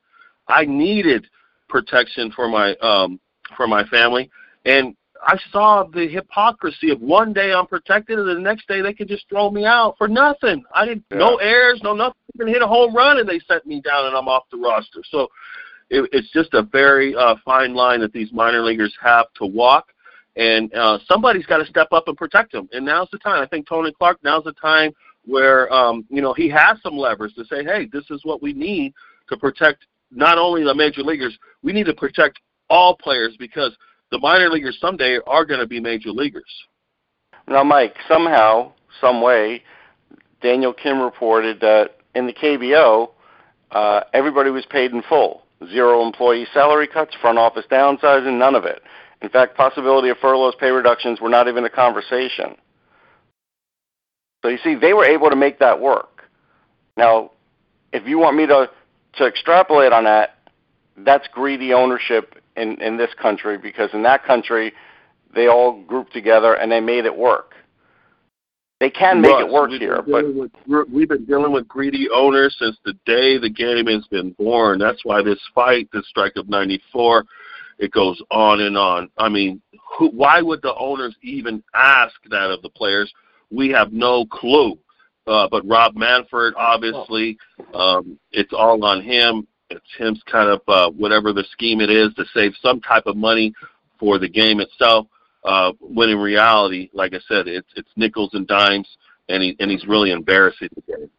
I 0.46 0.64
needed 0.64 1.26
protection 1.68 2.30
for 2.30 2.46
my 2.46 2.76
um, 2.76 3.18
for 3.56 3.66
my 3.66 3.84
family, 3.86 4.30
and 4.64 4.94
I 5.24 5.38
saw 5.50 5.84
the 5.84 6.08
hypocrisy 6.08 6.90
of 6.90 7.00
one 7.00 7.32
day 7.32 7.52
I'm 7.52 7.66
protected 7.66 8.18
and 8.18 8.28
the 8.28 8.40
next 8.40 8.66
day 8.66 8.80
they 8.80 8.92
could 8.92 9.08
just 9.08 9.28
throw 9.28 9.50
me 9.50 9.64
out 9.64 9.96
for 9.96 10.08
nothing. 10.08 10.64
I 10.74 10.84
didn't 10.84 11.04
yeah. 11.10 11.18
no 11.18 11.36
errors, 11.36 11.80
no 11.82 11.94
nothing. 11.94 12.14
Hit 12.38 12.62
a 12.62 12.66
home 12.66 12.94
run 12.94 13.18
and 13.18 13.28
they 13.28 13.38
set 13.46 13.66
me 13.66 13.80
down 13.80 14.06
and 14.06 14.16
I'm 14.16 14.28
off 14.28 14.44
the 14.50 14.58
roster. 14.58 15.02
So 15.10 15.28
it, 15.90 16.08
it's 16.12 16.30
just 16.32 16.54
a 16.54 16.62
very 16.62 17.14
uh, 17.14 17.36
fine 17.44 17.74
line 17.74 18.00
that 18.00 18.12
these 18.12 18.32
minor 18.32 18.62
leaguers 18.62 18.94
have 19.00 19.26
to 19.34 19.46
walk. 19.46 19.92
And 20.34 20.74
uh, 20.74 20.98
somebody's 21.06 21.46
got 21.46 21.58
to 21.58 21.66
step 21.66 21.88
up 21.92 22.08
and 22.08 22.16
protect 22.16 22.52
them. 22.52 22.68
And 22.72 22.86
now's 22.86 23.08
the 23.12 23.18
time. 23.18 23.42
I 23.42 23.46
think 23.46 23.68
Tony 23.68 23.92
Clark. 23.92 24.18
Now's 24.24 24.44
the 24.44 24.54
time 24.54 24.92
where 25.26 25.72
um, 25.72 26.06
you 26.08 26.22
know 26.22 26.32
he 26.32 26.48
has 26.48 26.80
some 26.82 26.96
levers 26.96 27.34
to 27.34 27.44
say, 27.44 27.62
"Hey, 27.62 27.86
this 27.92 28.04
is 28.10 28.24
what 28.24 28.42
we 28.42 28.54
need 28.54 28.94
to 29.28 29.36
protect 29.36 29.84
not 30.10 30.38
only 30.38 30.64
the 30.64 30.74
major 30.74 31.02
leaguers. 31.02 31.36
We 31.62 31.72
need 31.72 31.86
to 31.86 31.94
protect 31.94 32.40
all 32.70 32.96
players 32.96 33.36
because 33.38 33.76
the 34.12 34.18
minor 34.18 34.50
leaguers 34.50 34.76
someday 34.80 35.18
are 35.26 35.44
going 35.44 35.58
to 35.58 35.66
be 35.66 35.80
major 35.80 36.10
leaguers. 36.10 36.44
Now, 37.48 37.64
Mike, 37.64 37.96
somehow, 38.06 38.72
some 39.00 39.22
way, 39.22 39.64
Daniel 40.42 40.72
Kim 40.72 41.00
reported 41.00 41.60
that 41.60 41.96
in 42.14 42.26
the 42.26 42.32
KBO, 42.32 43.10
uh, 43.72 44.02
everybody 44.12 44.50
was 44.50 44.66
paid 44.66 44.92
in 44.92 45.02
full. 45.02 45.42
Zero 45.70 46.04
employee 46.04 46.46
salary 46.52 46.86
cuts, 46.86 47.14
front 47.20 47.38
office 47.38 47.64
downsizing, 47.70 48.38
none 48.38 48.54
of 48.54 48.64
it. 48.64 48.82
In 49.22 49.30
fact, 49.30 49.56
possibility 49.56 50.10
of 50.10 50.18
furloughs, 50.18 50.54
pay 50.60 50.70
reductions 50.70 51.20
were 51.20 51.28
not 51.28 51.48
even 51.48 51.64
a 51.64 51.70
conversation. 51.70 52.54
So 54.42 54.48
you 54.48 54.58
see, 54.62 54.74
they 54.74 54.92
were 54.92 55.04
able 55.04 55.30
to 55.30 55.36
make 55.36 55.58
that 55.60 55.80
work. 55.80 56.24
Now, 56.96 57.30
if 57.92 58.06
you 58.06 58.18
want 58.18 58.36
me 58.36 58.46
to 58.46 58.68
to 59.14 59.26
extrapolate 59.26 59.92
on 59.92 60.04
that, 60.04 60.38
that's 60.96 61.28
greedy 61.28 61.72
ownership 61.72 62.41
in 62.56 62.80
in 62.80 62.96
this 62.96 63.10
country 63.20 63.58
because 63.58 63.90
in 63.92 64.02
that 64.02 64.24
country 64.24 64.72
they 65.34 65.46
all 65.46 65.82
grouped 65.82 66.12
together 66.12 66.54
and 66.54 66.70
they 66.70 66.80
made 66.80 67.04
it 67.04 67.16
work. 67.16 67.54
They 68.80 68.90
can 68.90 69.20
make 69.20 69.30
Russ, 69.30 69.44
it 69.46 69.52
work 69.52 69.70
here, 69.70 70.02
but 70.02 70.34
with, 70.34 70.50
we've 70.92 71.08
been 71.08 71.24
dealing 71.24 71.52
with 71.52 71.68
greedy 71.68 72.08
owners 72.12 72.56
since 72.58 72.76
the 72.84 72.94
day 73.06 73.38
the 73.38 73.48
game 73.48 73.86
has 73.86 74.04
been 74.08 74.32
born. 74.32 74.80
That's 74.80 75.04
why 75.04 75.22
this 75.22 75.38
fight, 75.54 75.88
this 75.92 76.08
strike 76.08 76.32
of 76.34 76.48
'94, 76.48 77.24
it 77.78 77.92
goes 77.92 78.20
on 78.32 78.60
and 78.60 78.76
on. 78.76 79.08
I 79.18 79.28
mean, 79.28 79.62
who, 79.96 80.08
why 80.08 80.42
would 80.42 80.62
the 80.62 80.74
owners 80.74 81.14
even 81.22 81.62
ask 81.74 82.14
that 82.30 82.50
of 82.50 82.60
the 82.62 82.70
players? 82.70 83.12
We 83.52 83.70
have 83.70 83.92
no 83.92 84.26
clue. 84.26 84.78
Uh, 85.26 85.46
but 85.48 85.66
Rob 85.66 85.94
Manfred, 85.94 86.54
obviously, 86.56 87.38
um, 87.74 88.18
it's 88.32 88.52
all 88.52 88.84
on 88.84 89.00
him. 89.00 89.46
It's 89.76 89.96
him 89.98 90.16
kind 90.30 90.50
of 90.50 90.60
uh, 90.68 90.90
whatever 90.90 91.32
the 91.32 91.44
scheme 91.52 91.80
it 91.80 91.90
is 91.90 92.12
to 92.14 92.24
save 92.34 92.52
some 92.62 92.80
type 92.80 93.06
of 93.06 93.16
money 93.16 93.52
for 93.98 94.18
the 94.18 94.28
game 94.28 94.60
itself. 94.60 95.06
Uh, 95.44 95.72
when 95.80 96.08
in 96.08 96.18
reality, 96.18 96.88
like 96.92 97.14
I 97.14 97.20
said, 97.28 97.48
it's 97.48 97.68
it's 97.74 97.88
nickels 97.96 98.30
and 98.34 98.46
dimes, 98.46 98.88
and 99.28 99.42
he 99.42 99.56
and 99.58 99.70
he's 99.70 99.86
really 99.86 100.12
embarrassing 100.12 100.68
the 100.74 100.82
game. 100.82 101.10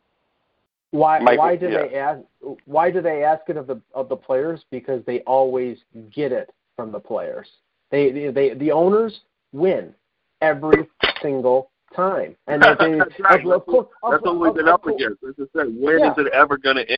Why 0.92 1.20
why 1.22 1.56
do 1.56 1.70
yeah. 1.70 1.88
they 1.88 1.96
ask 1.96 2.20
why 2.66 2.92
do 2.92 3.02
they 3.02 3.24
ask 3.24 3.42
it 3.50 3.58
of 3.58 3.68
the 3.68 3.82
of 3.94 4.10
the 4.10 4.16
players? 4.16 4.64
Because 4.70 5.04
they 5.06 5.22
always 5.22 5.78
get 6.14 6.32
it 6.32 6.54
from 6.76 6.92
the 6.92 7.00
players. 7.00 7.48
They 7.90 8.12
they, 8.12 8.32
they 8.32 8.54
the 8.54 8.72
owners 8.72 9.22
win 9.52 9.94
every 10.42 10.88
single 11.22 11.72
time, 11.96 12.36
and 12.48 12.62
they, 12.80 12.98
that's, 12.98 13.20
right. 13.20 13.46
of, 13.46 13.64
of, 13.68 13.88
that's 14.10 14.24
what 14.24 14.40
we've 14.40 14.56
been 14.56 14.68
up 14.68 14.86
against. 14.86 15.24
As 15.24 15.34
I 15.40 15.44
said, 15.58 15.76
when 15.76 16.00
yeah. 16.00 16.12
is 16.12 16.18
it 16.18 16.28
ever 16.34 16.58
going 16.58 16.78
to 16.78 16.90
end? 16.90 16.98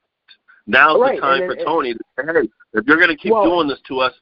Now's 0.67 0.99
right. 0.99 1.15
the 1.15 1.21
time 1.21 1.43
and, 1.43 1.51
for 1.51 1.63
Tony 1.63 1.93
to 1.93 1.99
say, 2.17 2.25
hey, 2.25 2.49
if 2.73 2.85
you're 2.87 2.97
going 2.97 3.09
to 3.09 3.15
keep 3.15 3.31
well, 3.31 3.45
doing 3.45 3.67
this 3.67 3.79
to 3.87 3.99
us, 3.99 4.13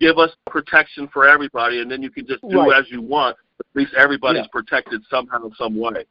give 0.00 0.18
us 0.18 0.30
protection 0.46 1.08
for 1.12 1.26
everybody, 1.26 1.80
and 1.80 1.90
then 1.90 2.02
you 2.02 2.10
can 2.10 2.26
just 2.26 2.42
do 2.48 2.60
right. 2.60 2.80
as 2.80 2.90
you 2.90 3.00
want. 3.00 3.36
At 3.60 3.66
least 3.74 3.94
everybody's 3.94 4.42
yeah. 4.42 4.50
protected 4.50 5.02
somehow, 5.08 5.48
some 5.56 5.78
way. 5.78 6.04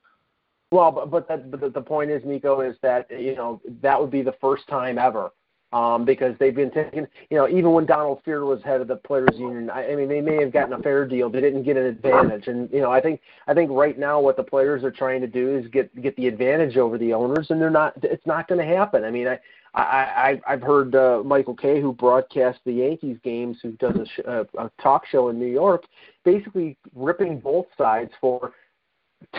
Well, 0.71 0.91
but 0.91 1.11
but, 1.11 1.27
that, 1.27 1.51
but 1.51 1.73
the 1.73 1.81
point 1.81 2.11
is, 2.11 2.23
Nico, 2.23 2.61
is 2.61 2.77
that 2.81 3.07
you 3.11 3.35
know 3.35 3.61
that 3.81 3.99
would 3.99 4.11
be 4.11 4.21
the 4.21 4.35
first 4.39 4.65
time 4.69 4.97
ever 4.97 5.31
um, 5.73 6.05
because 6.05 6.35
they've 6.39 6.55
been 6.55 6.71
taking, 6.71 7.07
you 7.29 7.37
know, 7.37 7.47
even 7.47 7.71
when 7.71 7.85
Donald 7.85 8.21
Fehr 8.25 8.45
was 8.45 8.61
head 8.63 8.81
of 8.81 8.87
the 8.87 8.97
players 8.97 9.37
union, 9.37 9.69
I, 9.69 9.91
I 9.91 9.95
mean, 9.95 10.09
they 10.09 10.21
may 10.21 10.41
have 10.41 10.51
gotten 10.51 10.73
a 10.73 10.79
fair 10.79 11.07
deal. 11.07 11.29
They 11.29 11.41
didn't 11.41 11.63
get 11.63 11.77
an 11.77 11.85
advantage, 11.85 12.47
and 12.47 12.69
you 12.71 12.81
know, 12.81 12.91
I 12.91 13.01
think 13.01 13.21
I 13.47 13.53
think 13.53 13.71
right 13.71 13.97
now 13.97 14.19
what 14.19 14.37
the 14.37 14.43
players 14.43 14.83
are 14.83 14.91
trying 14.91 15.21
to 15.21 15.27
do 15.27 15.57
is 15.57 15.67
get 15.67 16.01
get 16.01 16.15
the 16.15 16.27
advantage 16.27 16.77
over 16.77 16.97
the 16.97 17.13
owners, 17.13 17.47
and 17.49 17.61
they're 17.61 17.69
not. 17.69 17.93
It's 18.03 18.25
not 18.25 18.47
going 18.47 18.65
to 18.65 18.75
happen. 18.75 19.03
I 19.03 19.11
mean, 19.11 19.27
I 19.27 19.39
I, 19.73 20.39
I 20.47 20.53
I've 20.53 20.61
heard 20.61 20.95
uh, 20.95 21.21
Michael 21.23 21.55
Kay, 21.55 21.79
who 21.81 21.93
broadcasts 21.93 22.61
the 22.65 22.73
Yankees 22.73 23.17
games, 23.23 23.57
who 23.61 23.71
does 23.73 23.95
a, 23.95 24.05
sh- 24.05 24.25
a, 24.25 24.45
a 24.57 24.71
talk 24.81 25.05
show 25.05 25.29
in 25.29 25.39
New 25.39 25.47
York, 25.47 25.83
basically 26.25 26.77
ripping 26.93 27.39
both 27.39 27.67
sides 27.77 28.11
for 28.19 28.53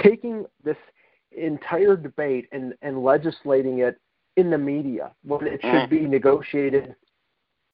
taking 0.02 0.46
this 0.64 0.76
entire 1.32 1.96
debate 1.96 2.48
and 2.52 2.74
and 2.82 3.02
legislating 3.02 3.80
it 3.80 4.00
in 4.36 4.50
the 4.50 4.58
media 4.58 5.12
when 5.24 5.46
it 5.46 5.60
should 5.62 5.90
be 5.90 6.00
negotiated 6.00 6.94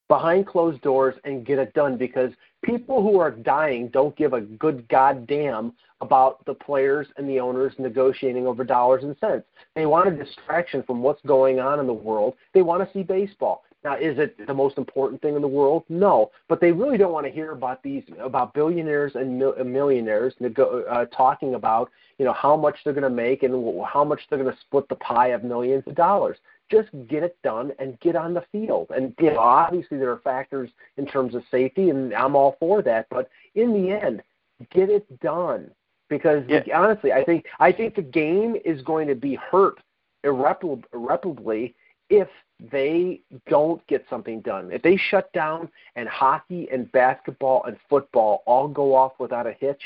behind 0.09 0.47
closed 0.47 0.81
doors 0.83 1.15
and 1.25 1.47
get 1.47 1.59
it 1.59 1.73
done 1.75 1.97
because 1.97 2.33
people 2.63 3.03
who 3.03 3.19
are 3.19 3.31
dying 3.31 3.89
don't 3.89 4.17
give 4.17 4.33
a 4.33 4.41
good 4.41 4.89
goddamn 4.89 5.73
about 6.01 6.45
the 6.47 6.55
players 6.55 7.07
and 7.17 7.29
the 7.29 7.39
owners 7.39 7.73
negotiating 7.79 8.47
over 8.47 8.65
dollars 8.65 9.05
and 9.05 9.17
cents. 9.19 9.45
They 9.75 9.87
want 9.87 10.09
a 10.09 10.25
distraction 10.25 10.83
from 10.83 11.03
what's 11.03 11.23
going 11.23 11.61
on 11.61 11.79
in 11.79 11.87
the 11.87 11.93
world. 11.93 12.35
They 12.55 12.63
want 12.63 12.87
to 12.87 12.93
see 12.93 13.03
baseball. 13.03 13.65
Now, 13.85 13.97
is 13.97 14.19
it 14.19 14.45
the 14.47 14.55
most 14.55 14.77
important 14.77 15.23
thing 15.23 15.37
in 15.37 15.43
the 15.43 15.49
world? 15.49 15.85
No, 15.89 16.33
but 16.49 16.61
they 16.61 16.73
really 16.73 16.99
don't 16.99 17.13
want 17.13 17.27
to 17.27 17.33
hear 17.33 17.53
about 17.53 17.81
these 17.83 18.03
about 18.19 18.53
billionaires 18.53 19.13
and 19.15 19.39
millionaires 19.39 20.35
nego- 20.41 20.83
uh, 20.91 21.05
talking 21.07 21.55
about 21.55 21.91
you 22.19 22.25
know 22.25 22.33
how 22.33 22.57
much 22.57 22.77
they're 22.83 22.93
going 22.93 23.05
to 23.05 23.11
make 23.11 23.45
and 23.45 23.55
how 23.87 24.03
much 24.03 24.21
they're 24.29 24.39
going 24.39 24.53
to 24.53 24.61
split 24.63 24.89
the 24.89 24.97
pie 24.97 25.29
of 25.29 25.45
millions 25.45 25.85
of 25.87 25.95
dollars 25.95 26.39
just 26.71 26.89
get 27.09 27.23
it 27.23 27.37
done 27.43 27.73
and 27.79 27.99
get 28.01 28.17
on 28.17 28.35
the 28.35 28.45
field. 28.53 28.91
And 28.95 29.15
you 29.21 29.31
know, 29.31 29.39
obviously 29.39 29.99
there 29.99 30.11
are 30.11 30.19
factors 30.19 30.71
in 30.97 31.07
terms 31.07 31.35
of 31.35 31.43
safety, 31.51 31.91
and 31.91 32.15
I'm 32.15 32.37
all 32.37 32.57
for 32.59 32.83
that. 32.83 33.07
But 33.11 33.31
in 33.55 33.73
the 33.73 33.91
end, 33.91 34.23
get 34.71 34.91
it 34.91 35.21
done 35.21 35.71
because 36.09 36.45
yeah. 36.49 36.63
honestly, 36.75 37.13
I 37.13 37.25
think 37.25 37.47
I 37.59 37.73
think 37.73 37.95
the 37.95 38.03
game 38.03 38.57
is 38.65 38.83
going 38.83 39.09
to 39.09 39.15
be 39.15 39.35
hurt 39.35 39.79
irreparably 40.25 41.75
if 42.11 42.29
they 42.73 43.21
don't 43.47 43.87
get 43.87 44.05
something 44.09 44.41
done, 44.41 44.73
if 44.73 44.83
they 44.83 44.97
shut 44.97 45.33
down 45.33 45.69
and 45.95 46.09
hockey 46.09 46.69
and 46.73 46.91
basketball 46.93 47.65
and 47.65 47.77
football 47.89 48.43
all 48.47 48.67
go 48.67 48.95
off 48.95 49.13
without 49.19 49.47
a 49.47 49.53
hitch, 49.53 49.83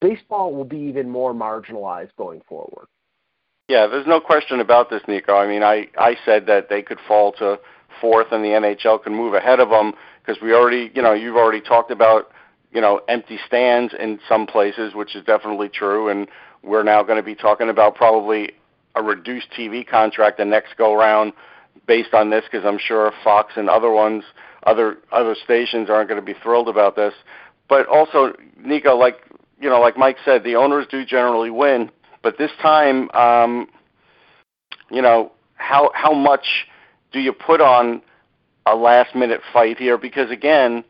baseball 0.00 0.52
will 0.52 0.64
be 0.64 0.78
even 0.78 1.08
more 1.08 1.32
marginalized 1.32 2.10
going 2.16 2.42
forward. 2.48 2.86
Yeah, 3.70 3.86
there's 3.86 4.04
no 4.08 4.20
question 4.20 4.58
about 4.58 4.90
this, 4.90 5.00
Nico. 5.06 5.36
I 5.36 5.46
mean, 5.46 5.62
I 5.62 5.86
I 5.96 6.16
said 6.24 6.46
that 6.46 6.68
they 6.68 6.82
could 6.82 6.98
fall 7.06 7.30
to 7.34 7.56
fourth 8.00 8.32
and 8.32 8.44
the 8.44 8.48
NHL 8.48 9.00
can 9.00 9.14
move 9.14 9.32
ahead 9.32 9.60
of 9.60 9.70
them 9.70 9.92
because 10.20 10.42
we 10.42 10.52
already, 10.52 10.90
you 10.92 11.00
know, 11.00 11.12
you've 11.12 11.36
already 11.36 11.60
talked 11.60 11.92
about, 11.92 12.32
you 12.72 12.80
know, 12.80 13.00
empty 13.06 13.38
stands 13.46 13.94
in 13.96 14.18
some 14.28 14.44
places, 14.48 14.96
which 14.96 15.14
is 15.14 15.24
definitely 15.24 15.68
true, 15.68 16.08
and 16.08 16.26
we're 16.64 16.82
now 16.82 17.04
going 17.04 17.18
to 17.18 17.22
be 17.22 17.36
talking 17.36 17.68
about 17.68 17.94
probably 17.94 18.50
a 18.96 19.02
reduced 19.04 19.46
TV 19.56 19.86
contract 19.86 20.38
the 20.38 20.44
next 20.44 20.76
go 20.76 20.92
round 20.92 21.32
based 21.86 22.12
on 22.12 22.28
this 22.28 22.42
because 22.50 22.66
I'm 22.66 22.78
sure 22.78 23.12
Fox 23.22 23.52
and 23.54 23.70
other 23.70 23.92
ones, 23.92 24.24
other 24.64 24.98
other 25.12 25.36
stations 25.44 25.88
aren't 25.88 26.08
going 26.08 26.20
to 26.20 26.26
be 26.26 26.36
thrilled 26.42 26.68
about 26.68 26.96
this. 26.96 27.14
But 27.68 27.86
also, 27.86 28.34
Nico, 28.58 28.96
like 28.96 29.20
you 29.60 29.70
know, 29.70 29.80
like 29.80 29.96
Mike 29.96 30.16
said, 30.24 30.42
the 30.42 30.56
owners 30.56 30.88
do 30.90 31.04
generally 31.04 31.50
win, 31.50 31.92
but 32.22 32.38
this 32.38 32.50
time, 32.60 33.10
um, 33.12 33.68
you 34.90 35.02
know, 35.02 35.32
how 35.54 35.90
how 35.94 36.12
much 36.12 36.66
do 37.12 37.20
you 37.20 37.32
put 37.32 37.60
on 37.60 38.02
a 38.66 38.74
last 38.74 39.14
minute 39.14 39.40
fight 39.52 39.78
here? 39.78 39.98
Because 39.98 40.30
again, 40.30 40.84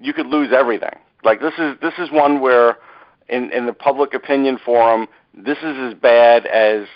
you 0.00 0.12
could 0.12 0.26
lose 0.26 0.52
everything. 0.52 0.96
Like 1.24 1.40
this 1.40 1.54
is 1.58 1.76
this 1.80 1.94
is 1.98 2.10
one 2.10 2.40
where, 2.40 2.76
in 3.28 3.50
in 3.52 3.66
the 3.66 3.72
public 3.72 4.14
opinion 4.14 4.58
forum, 4.64 5.08
this 5.34 5.58
is 5.58 5.76
as 5.92 5.94
bad 5.94 6.46
as 6.46 6.86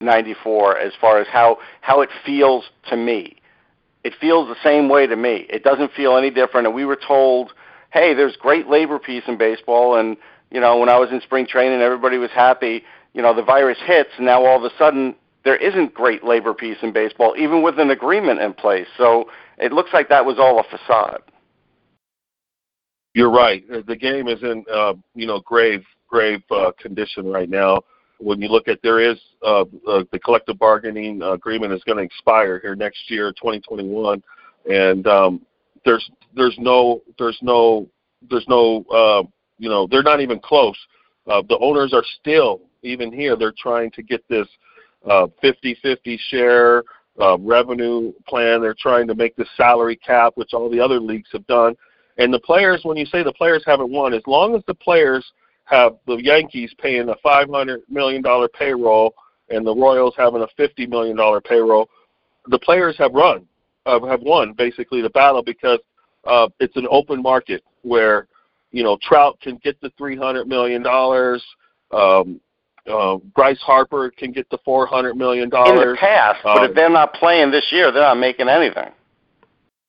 94 0.00 0.78
as 0.78 0.92
far 1.00 1.18
as 1.18 1.26
how 1.28 1.58
how 1.80 2.00
it 2.00 2.10
feels 2.24 2.64
to 2.88 2.96
me. 2.96 3.36
It 4.04 4.14
feels 4.20 4.48
the 4.48 4.56
same 4.62 4.88
way 4.88 5.06
to 5.06 5.16
me. 5.16 5.46
It 5.48 5.64
doesn't 5.64 5.92
feel 5.92 6.16
any 6.16 6.30
different. 6.30 6.66
And 6.66 6.76
we 6.76 6.84
were 6.84 6.98
told, 7.08 7.54
hey, 7.90 8.12
there's 8.12 8.36
great 8.36 8.68
labor 8.68 8.98
peace 8.98 9.22
in 9.26 9.38
baseball. 9.38 9.96
And 9.96 10.18
you 10.50 10.60
know, 10.60 10.78
when 10.78 10.88
I 10.88 10.98
was 10.98 11.10
in 11.10 11.20
spring 11.20 11.46
training, 11.46 11.80
everybody 11.80 12.18
was 12.18 12.30
happy. 12.30 12.84
You 13.12 13.22
know, 13.22 13.34
the 13.34 13.42
virus 13.42 13.78
hits, 13.84 14.10
and 14.16 14.26
now 14.26 14.44
all 14.44 14.56
of 14.56 14.70
a 14.70 14.76
sudden 14.76 15.14
there 15.44 15.56
isn't 15.56 15.94
great 15.94 16.24
labor 16.24 16.54
peace 16.54 16.78
in 16.82 16.92
baseball, 16.92 17.34
even 17.38 17.62
with 17.62 17.78
an 17.78 17.90
agreement 17.90 18.40
in 18.40 18.54
place. 18.54 18.86
So 18.96 19.30
it 19.58 19.72
looks 19.72 19.90
like 19.92 20.08
that 20.08 20.24
was 20.24 20.38
all 20.38 20.58
a 20.58 20.64
facade. 20.64 21.22
You're 23.14 23.30
right. 23.30 23.62
The 23.86 23.96
game 23.96 24.26
is 24.26 24.42
in, 24.42 24.64
uh, 24.72 24.94
you 25.14 25.26
know, 25.26 25.40
grave, 25.40 25.84
grave 26.08 26.42
uh, 26.50 26.72
condition 26.80 27.26
right 27.26 27.48
now 27.48 27.80
when 28.18 28.40
you 28.40 28.48
look 28.48 28.68
at 28.68 28.80
there 28.82 29.00
is 29.00 29.18
uh, 29.42 29.64
uh, 29.86 30.04
the 30.12 30.18
collective 30.18 30.58
bargaining 30.58 31.22
agreement 31.22 31.72
is 31.72 31.82
going 31.84 31.98
to 31.98 32.04
expire 32.04 32.58
here 32.60 32.74
next 32.74 33.10
year, 33.10 33.32
2021, 33.32 34.22
and 34.70 35.06
um, 35.06 35.40
there's 35.84 36.08
there's 36.34 36.56
no 36.58 37.02
there's 37.18 37.38
no 37.42 37.86
there's 38.30 38.46
no 38.48 38.84
uh, 38.92 39.22
you 39.58 39.68
know 39.68 39.86
they're 39.86 40.02
not 40.02 40.20
even 40.20 40.38
close. 40.38 40.76
Uh, 41.26 41.42
the 41.48 41.58
owners 41.58 41.92
are 41.92 42.04
still 42.20 42.60
even 42.82 43.12
here. 43.12 43.36
They're 43.36 43.54
trying 43.56 43.90
to 43.92 44.02
get 44.02 44.22
this 44.28 44.46
uh, 45.08 45.26
50-50 45.42 46.18
share 46.28 46.84
uh, 47.20 47.38
revenue 47.38 48.12
plan. 48.28 48.60
They're 48.60 48.76
trying 48.78 49.06
to 49.08 49.14
make 49.14 49.36
the 49.36 49.46
salary 49.56 49.96
cap, 49.96 50.32
which 50.36 50.52
all 50.52 50.70
the 50.70 50.80
other 50.80 51.00
leagues 51.00 51.28
have 51.32 51.46
done. 51.46 51.74
And 52.18 52.32
the 52.32 52.40
players, 52.40 52.80
when 52.84 52.96
you 52.96 53.06
say 53.06 53.22
the 53.22 53.32
players 53.32 53.62
haven't 53.66 53.90
won, 53.90 54.14
as 54.14 54.22
long 54.26 54.54
as 54.54 54.62
the 54.66 54.74
players 54.74 55.24
have 55.64 55.96
the 56.06 56.16
Yankees 56.16 56.72
paying 56.78 57.08
a 57.08 57.14
five 57.22 57.48
hundred 57.48 57.80
million 57.88 58.22
dollar 58.22 58.48
payroll 58.48 59.14
and 59.50 59.66
the 59.66 59.74
Royals 59.74 60.14
having 60.16 60.42
a 60.42 60.46
fifty 60.56 60.86
million 60.86 61.16
dollar 61.16 61.40
payroll, 61.40 61.88
the 62.48 62.58
players 62.58 62.96
have 62.98 63.12
run, 63.14 63.46
uh, 63.86 63.98
have 64.06 64.20
won 64.22 64.52
basically 64.52 65.02
the 65.02 65.10
battle 65.10 65.42
because 65.42 65.80
uh, 66.26 66.48
it's 66.60 66.76
an 66.76 66.86
open 66.90 67.20
market 67.20 67.64
where 67.82 68.28
you 68.74 68.82
know 68.82 68.98
Trout 69.00 69.40
can 69.40 69.56
get 69.62 69.80
the 69.80 69.90
three 69.96 70.16
hundred 70.16 70.48
million 70.48 70.82
dollars. 70.82 71.42
Um, 71.92 72.40
uh, 72.90 73.16
Bryce 73.34 73.60
Harper 73.60 74.10
can 74.10 74.32
get 74.32 74.50
the 74.50 74.58
four 74.64 74.84
hundred 74.84 75.16
million 75.16 75.48
dollars 75.48 75.80
in 75.80 75.90
the 75.92 75.96
past, 75.96 76.40
but 76.42 76.64
if 76.64 76.70
um, 76.70 76.74
they're 76.74 76.90
not 76.90 77.14
playing 77.14 77.52
this 77.52 77.64
year, 77.70 77.92
they're 77.92 78.02
not 78.02 78.18
making 78.18 78.48
anything. 78.48 78.90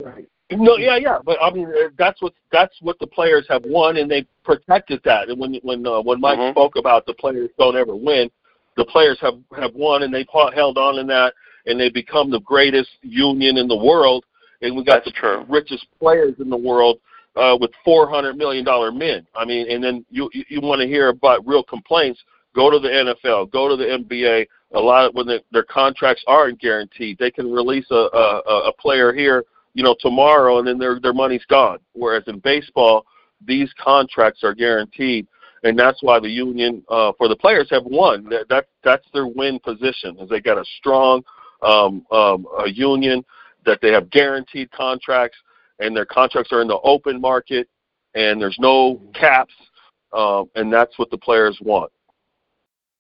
Right. 0.02 0.30
No, 0.52 0.78
yeah, 0.78 0.98
yeah, 0.98 1.18
but 1.26 1.38
I 1.42 1.50
mean 1.50 1.68
that's 1.98 2.22
what 2.22 2.34
that's 2.52 2.76
what 2.82 3.00
the 3.00 3.08
players 3.08 3.48
have 3.50 3.64
won, 3.66 3.98
and 3.98 4.10
they 4.10 4.28
protected 4.44 5.02
that. 5.04 5.30
And 5.30 5.40
when 5.40 5.56
when 5.64 5.86
uh, 5.86 6.02
when 6.04 6.22
Mike 6.22 6.38
mm-hmm. 6.38 6.54
spoke 6.54 6.76
about 6.76 7.08
the 7.08 7.16
players 7.16 7.50
don't 7.58 7.76
ever 7.76 7.96
win, 7.96 8.30
the 8.78 8.86
players 8.86 9.18
have 9.22 9.40
have 9.58 9.74
won, 9.74 10.04
and 10.04 10.14
they 10.14 10.28
held 10.54 10.78
on 10.78 11.00
in 11.00 11.08
that, 11.08 11.34
and 11.66 11.80
they 11.80 11.90
become 11.90 12.30
the 12.30 12.42
greatest 12.42 12.92
union 13.02 13.58
in 13.58 13.68
the 13.68 13.76
world. 13.76 14.24
And 14.62 14.76
we 14.76 14.84
got 14.84 15.04
that's 15.04 15.08
the 15.08 15.12
true. 15.12 15.46
richest 15.50 15.88
players 16.00 16.36
in 16.40 16.52
the 16.52 16.58
world 16.58 17.00
uh, 17.36 17.58
with 17.60 17.72
four 17.84 18.10
hundred 18.10 18.38
million 18.38 18.64
dollar 18.64 18.92
men. 18.92 19.26
I 19.36 19.46
mean, 19.46 19.70
and 19.70 19.84
then 19.84 20.06
you 20.10 20.30
you 20.32 20.62
want 20.62 20.82
to 20.82 20.88
hear 20.88 21.10
about 21.10 21.46
real 21.46 21.64
complaints? 21.64 22.24
Go 22.56 22.72
to 22.72 22.80
the 22.80 22.88
NFL, 22.88 23.52
go 23.52 23.68
to 23.68 23.76
the 23.76 23.84
NBA. 23.84 24.48
A 24.74 24.80
lot 24.80 25.06
of 25.06 25.14
when 25.14 25.28
the, 25.28 25.42
their 25.52 25.64
contracts 25.64 26.24
aren't 26.28 26.60
guaranteed, 26.60 27.18
they 27.18 27.32
can 27.32 27.52
release 27.52 27.86
a, 27.92 27.96
a 27.96 28.70
a 28.70 28.74
player 28.80 29.14
here 29.14 29.44
you 29.76 29.84
know, 29.84 29.96
tomorrow 30.00 30.58
and 30.58 30.68
then 30.68 30.80
their 30.80 31.00
their 31.00 31.14
money's 31.14 31.46
gone. 31.46 31.78
Whereas 31.94 32.24
in 32.28 32.40
baseball, 32.40 33.06
these 33.46 33.72
contracts 33.78 34.44
are 34.44 34.56
guaranteed, 34.56 35.28
and 35.64 35.78
that's 35.78 36.02
why 36.02 36.20
the 36.20 36.30
union 36.30 36.84
uh, 36.90 37.12
for 37.18 37.28
the 37.28 37.36
players 37.36 37.68
have 37.70 37.84
won. 37.84 38.28
That, 38.30 38.50
that 38.50 38.66
that's 38.84 39.06
their 39.14 39.28
win 39.28 39.60
position, 39.60 40.18
is 40.20 40.30
they 40.30 40.40
got 40.40 40.58
a 40.58 40.66
strong 40.80 41.24
um, 41.62 42.06
um, 42.10 42.48
a 42.66 42.70
union 42.70 43.24
that 43.66 43.80
they 43.82 43.92
have 43.92 44.10
guaranteed 44.10 44.72
contracts, 44.72 45.38
and 45.80 45.96
their 45.96 46.06
contracts 46.06 46.52
are 46.52 46.62
in 46.62 46.68
the 46.68 46.80
open 46.80 47.20
market, 47.20 47.68
and 48.14 48.40
there's 48.42 48.58
no 48.60 49.02
caps, 49.14 49.54
um, 50.14 50.50
and 50.56 50.72
that's 50.72 50.98
what 50.98 51.10
the 51.12 51.18
players 51.18 51.58
want. 51.62 51.92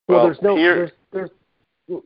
Well, 0.08 0.18
well 0.18 0.26
there's 0.28 0.42
no 0.42 0.56
here, 0.56 0.76
there's, 0.76 0.92
there's 1.12 1.30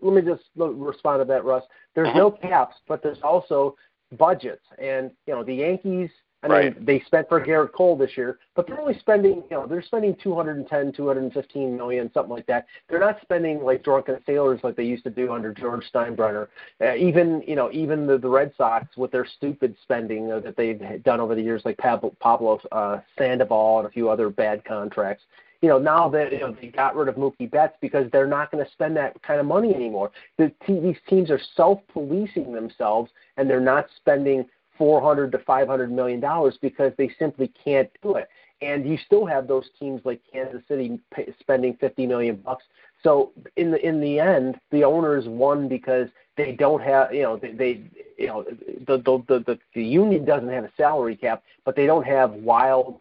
let 0.01 0.13
me 0.13 0.21
just 0.21 0.43
respond 0.55 1.21
to 1.21 1.25
that, 1.25 1.45
Russ. 1.45 1.63
There's 1.95 2.13
no 2.15 2.31
caps, 2.31 2.75
but 2.87 3.01
there's 3.01 3.21
also 3.23 3.75
budgets. 4.17 4.63
And 4.77 5.11
you 5.25 5.33
know, 5.33 5.43
the 5.43 5.55
Yankees. 5.55 6.09
I 6.41 6.47
right. 6.47 6.75
mean, 6.75 6.85
they 6.85 7.01
spent 7.05 7.27
for 7.27 7.43
Gerrit 7.43 7.73
Cole 7.73 7.97
this 7.97 8.11
year, 8.15 8.39
but 8.55 8.65
they're 8.65 8.79
only 8.79 8.97
spending, 8.99 9.43
you 9.49 9.57
know, 9.57 9.67
they're 9.67 9.81
spending 9.81 10.15
210, 10.23 10.93
215 10.93 11.75
million, 11.75 12.09
something 12.13 12.33
like 12.33 12.45
that. 12.45 12.65
They're 12.87 12.99
not 12.99 13.19
spending 13.21 13.61
like 13.61 13.83
drunken 13.83 14.19
sailors 14.25 14.61
like 14.63 14.77
they 14.77 14.85
used 14.85 15.03
to 15.03 15.09
do 15.09 15.33
under 15.33 15.53
George 15.53 15.83
Steinbrenner. 15.93 16.47
Uh, 16.79 16.95
even, 16.95 17.43
you 17.45 17.55
know, 17.55 17.69
even 17.73 18.07
the, 18.07 18.17
the 18.17 18.29
Red 18.29 18.53
Sox 18.57 18.95
with 18.95 19.11
their 19.11 19.25
stupid 19.25 19.75
spending 19.83 20.31
uh, 20.31 20.39
that 20.39 20.55
they've 20.55 20.81
done 21.03 21.19
over 21.19 21.35
the 21.35 21.41
years, 21.41 21.61
like 21.65 21.77
Pablo, 21.77 22.15
Pablo 22.21 22.61
uh, 22.71 22.99
Sandoval 23.17 23.79
and 23.79 23.87
a 23.87 23.91
few 23.91 24.09
other 24.09 24.29
bad 24.29 24.63
contracts 24.63 25.23
you 25.61 25.67
know, 25.67 25.77
now 25.77 26.07
that 26.09 26.31
you 26.31 26.39
know, 26.39 26.55
they 26.59 26.67
got 26.67 26.95
rid 26.95 27.09
of 27.09 27.15
Mookie 27.15 27.49
Betts 27.49 27.75
because 27.81 28.09
they're 28.11 28.27
not 28.27 28.49
going 28.51 28.63
to 28.63 28.71
spend 28.71 28.95
that 28.95 29.21
kind 29.23 29.39
of 29.39 29.45
money 29.45 29.75
anymore. 29.75 30.11
The, 30.37 30.51
these 30.67 30.95
teams 31.09 31.29
are 31.29 31.39
self-policing 31.55 32.53
themselves, 32.53 33.11
and 33.35 33.49
they're 33.49 33.59
not 33.59 33.87
spending 33.97 34.45
400 34.79 35.31
to 35.33 35.37
500 35.39 35.91
million 35.91 36.19
dollars 36.19 36.57
because 36.61 36.93
they 36.97 37.11
simply 37.19 37.51
can't 37.63 37.89
do 38.01 38.15
it. 38.15 38.29
And 38.61 38.89
you 38.89 38.97
still 39.05 39.25
have 39.25 39.47
those 39.47 39.69
teams 39.77 40.01
like 40.05 40.21
Kansas 40.31 40.61
City 40.67 40.99
pay, 41.13 41.31
spending 41.39 41.75
50 41.75 42.07
million 42.07 42.37
bucks. 42.37 42.63
So 43.03 43.31
in 43.57 43.71
the 43.71 43.85
in 43.85 44.01
the 44.01 44.19
end, 44.19 44.59
the 44.71 44.83
owners 44.83 45.25
won 45.27 45.67
because 45.67 46.07
they 46.35 46.53
don't 46.53 46.81
have 46.81 47.13
you 47.13 47.23
know 47.23 47.37
they, 47.37 47.51
they 47.51 47.83
you 48.17 48.27
know 48.27 48.43
the, 48.87 48.97
the 48.97 49.23
the 49.27 49.39
the 49.45 49.59
the 49.75 49.83
union 49.83 50.25
doesn't 50.25 50.49
have 50.49 50.63
a 50.63 50.71
salary 50.75 51.15
cap, 51.15 51.43
but 51.65 51.75
they 51.75 51.85
don't 51.85 52.05
have 52.05 52.31
wild 52.31 52.99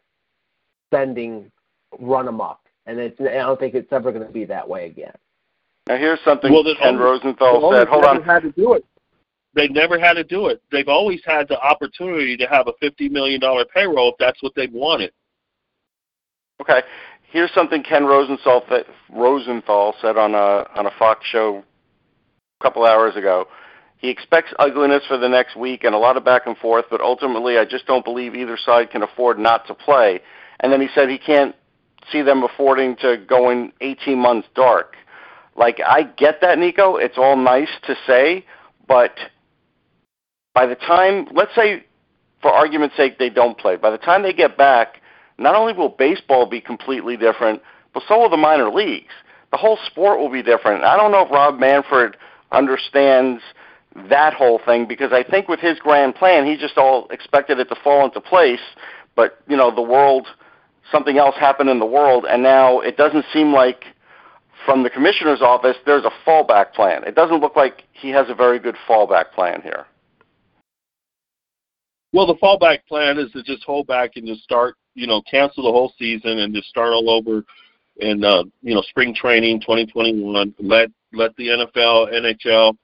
spending 0.88 1.50
run 2.00 2.28
amok, 2.28 2.60
and 2.86 2.98
it's, 2.98 3.20
I 3.20 3.34
don't 3.34 3.58
think 3.58 3.74
it's 3.74 3.92
ever 3.92 4.12
going 4.12 4.26
to 4.26 4.32
be 4.32 4.44
that 4.44 4.68
way 4.68 4.86
again. 4.86 5.14
Now 5.88 5.96
here's 5.96 6.20
something 6.24 6.52
well, 6.52 6.64
Ken 6.78 6.98
Rosenthal 6.98 7.72
said. 7.72 7.88
Hold 7.88 8.04
on. 8.04 8.22
Had 8.22 8.42
to 8.42 8.52
do 8.52 8.74
it. 8.74 8.84
They've 9.58 9.72
never 9.72 9.98
had 9.98 10.12
to 10.12 10.22
do 10.22 10.46
it. 10.46 10.62
They've 10.70 10.86
always 10.86 11.20
had 11.26 11.48
the 11.48 11.58
opportunity 11.60 12.36
to 12.36 12.46
have 12.46 12.68
a 12.68 12.72
fifty 12.78 13.08
million 13.08 13.40
dollar 13.40 13.64
payroll 13.64 14.10
if 14.10 14.14
that's 14.16 14.40
what 14.40 14.54
they 14.54 14.68
wanted. 14.68 15.10
Okay. 16.60 16.82
Here's 17.32 17.52
something 17.54 17.82
Ken 17.82 18.04
Rosenthal 18.04 18.64
Rosenthal 19.10 19.96
said 20.00 20.16
on 20.16 20.36
a 20.36 20.64
on 20.76 20.86
a 20.86 20.92
Fox 20.96 21.26
show 21.26 21.64
a 22.60 22.62
couple 22.62 22.84
hours 22.84 23.16
ago. 23.16 23.48
He 23.96 24.10
expects 24.10 24.52
ugliness 24.60 25.02
for 25.08 25.18
the 25.18 25.28
next 25.28 25.56
week 25.56 25.82
and 25.82 25.92
a 25.92 25.98
lot 25.98 26.16
of 26.16 26.24
back 26.24 26.46
and 26.46 26.56
forth, 26.58 26.84
but 26.88 27.00
ultimately 27.00 27.58
I 27.58 27.64
just 27.64 27.84
don't 27.84 28.04
believe 28.04 28.36
either 28.36 28.56
side 28.56 28.92
can 28.92 29.02
afford 29.02 29.40
not 29.40 29.66
to 29.66 29.74
play. 29.74 30.20
And 30.60 30.72
then 30.72 30.80
he 30.80 30.86
said 30.94 31.08
he 31.08 31.18
can't 31.18 31.56
see 32.12 32.22
them 32.22 32.44
affording 32.44 32.94
to 33.00 33.16
go 33.28 33.50
in 33.50 33.72
18 33.80 34.16
months 34.20 34.46
dark. 34.54 34.94
Like 35.56 35.80
I 35.84 36.04
get 36.04 36.40
that, 36.42 36.60
Nico. 36.60 36.94
It's 36.94 37.18
all 37.18 37.36
nice 37.36 37.70
to 37.88 37.96
say, 38.06 38.46
but 38.86 39.18
by 40.58 40.66
the 40.66 40.74
time, 40.74 41.28
let's 41.34 41.54
say, 41.54 41.84
for 42.42 42.50
argument's 42.50 42.96
sake, 42.96 43.20
they 43.20 43.30
don't 43.30 43.56
play. 43.56 43.76
By 43.76 43.90
the 43.90 43.96
time 43.96 44.24
they 44.24 44.32
get 44.32 44.58
back, 44.58 45.00
not 45.38 45.54
only 45.54 45.72
will 45.72 45.88
baseball 45.88 46.46
be 46.46 46.60
completely 46.60 47.16
different, 47.16 47.62
but 47.94 48.02
so 48.08 48.18
will 48.18 48.28
the 48.28 48.36
minor 48.36 48.68
leagues. 48.68 49.12
The 49.52 49.56
whole 49.56 49.78
sport 49.86 50.18
will 50.18 50.32
be 50.32 50.42
different. 50.42 50.82
I 50.82 50.96
don't 50.96 51.12
know 51.12 51.24
if 51.24 51.30
Rob 51.30 51.60
Manfred 51.60 52.16
understands 52.50 53.40
that 54.10 54.34
whole 54.34 54.58
thing 54.58 54.88
because 54.88 55.12
I 55.12 55.22
think 55.22 55.46
with 55.46 55.60
his 55.60 55.78
grand 55.78 56.16
plan, 56.16 56.44
he 56.44 56.56
just 56.56 56.76
all 56.76 57.06
expected 57.10 57.60
it 57.60 57.68
to 57.68 57.76
fall 57.76 58.04
into 58.04 58.20
place. 58.20 58.66
But 59.14 59.40
you 59.46 59.56
know, 59.56 59.72
the 59.72 59.80
world, 59.80 60.26
something 60.90 61.18
else 61.18 61.36
happened 61.36 61.70
in 61.70 61.78
the 61.78 61.86
world, 61.86 62.26
and 62.28 62.42
now 62.42 62.80
it 62.80 62.96
doesn't 62.96 63.26
seem 63.32 63.52
like 63.52 63.84
from 64.66 64.82
the 64.82 64.90
commissioner's 64.90 65.40
office 65.40 65.76
there's 65.86 66.04
a 66.04 66.10
fallback 66.26 66.72
plan. 66.72 67.04
It 67.04 67.14
doesn't 67.14 67.38
look 67.38 67.54
like 67.54 67.84
he 67.92 68.08
has 68.08 68.28
a 68.28 68.34
very 68.34 68.58
good 68.58 68.74
fallback 68.88 69.30
plan 69.30 69.62
here. 69.62 69.86
Well, 72.12 72.26
the 72.26 72.36
fallback 72.36 72.78
plan 72.88 73.18
is 73.18 73.30
to 73.32 73.42
just 73.42 73.64
hold 73.64 73.86
back 73.86 74.12
and 74.16 74.26
just 74.26 74.42
start, 74.42 74.76
you 74.94 75.06
know, 75.06 75.22
cancel 75.30 75.64
the 75.64 75.72
whole 75.72 75.92
season 75.98 76.38
and 76.38 76.54
just 76.54 76.68
start 76.68 76.92
all 76.92 77.10
over 77.10 77.44
in, 77.98 78.24
uh, 78.24 78.44
you 78.62 78.74
know, 78.74 78.82
spring 78.82 79.14
training 79.14 79.60
2021. 79.60 80.54
Let 80.58 80.88
let 81.12 81.36
the 81.36 81.48
NFL, 81.48 82.12
NHL, 82.12 82.76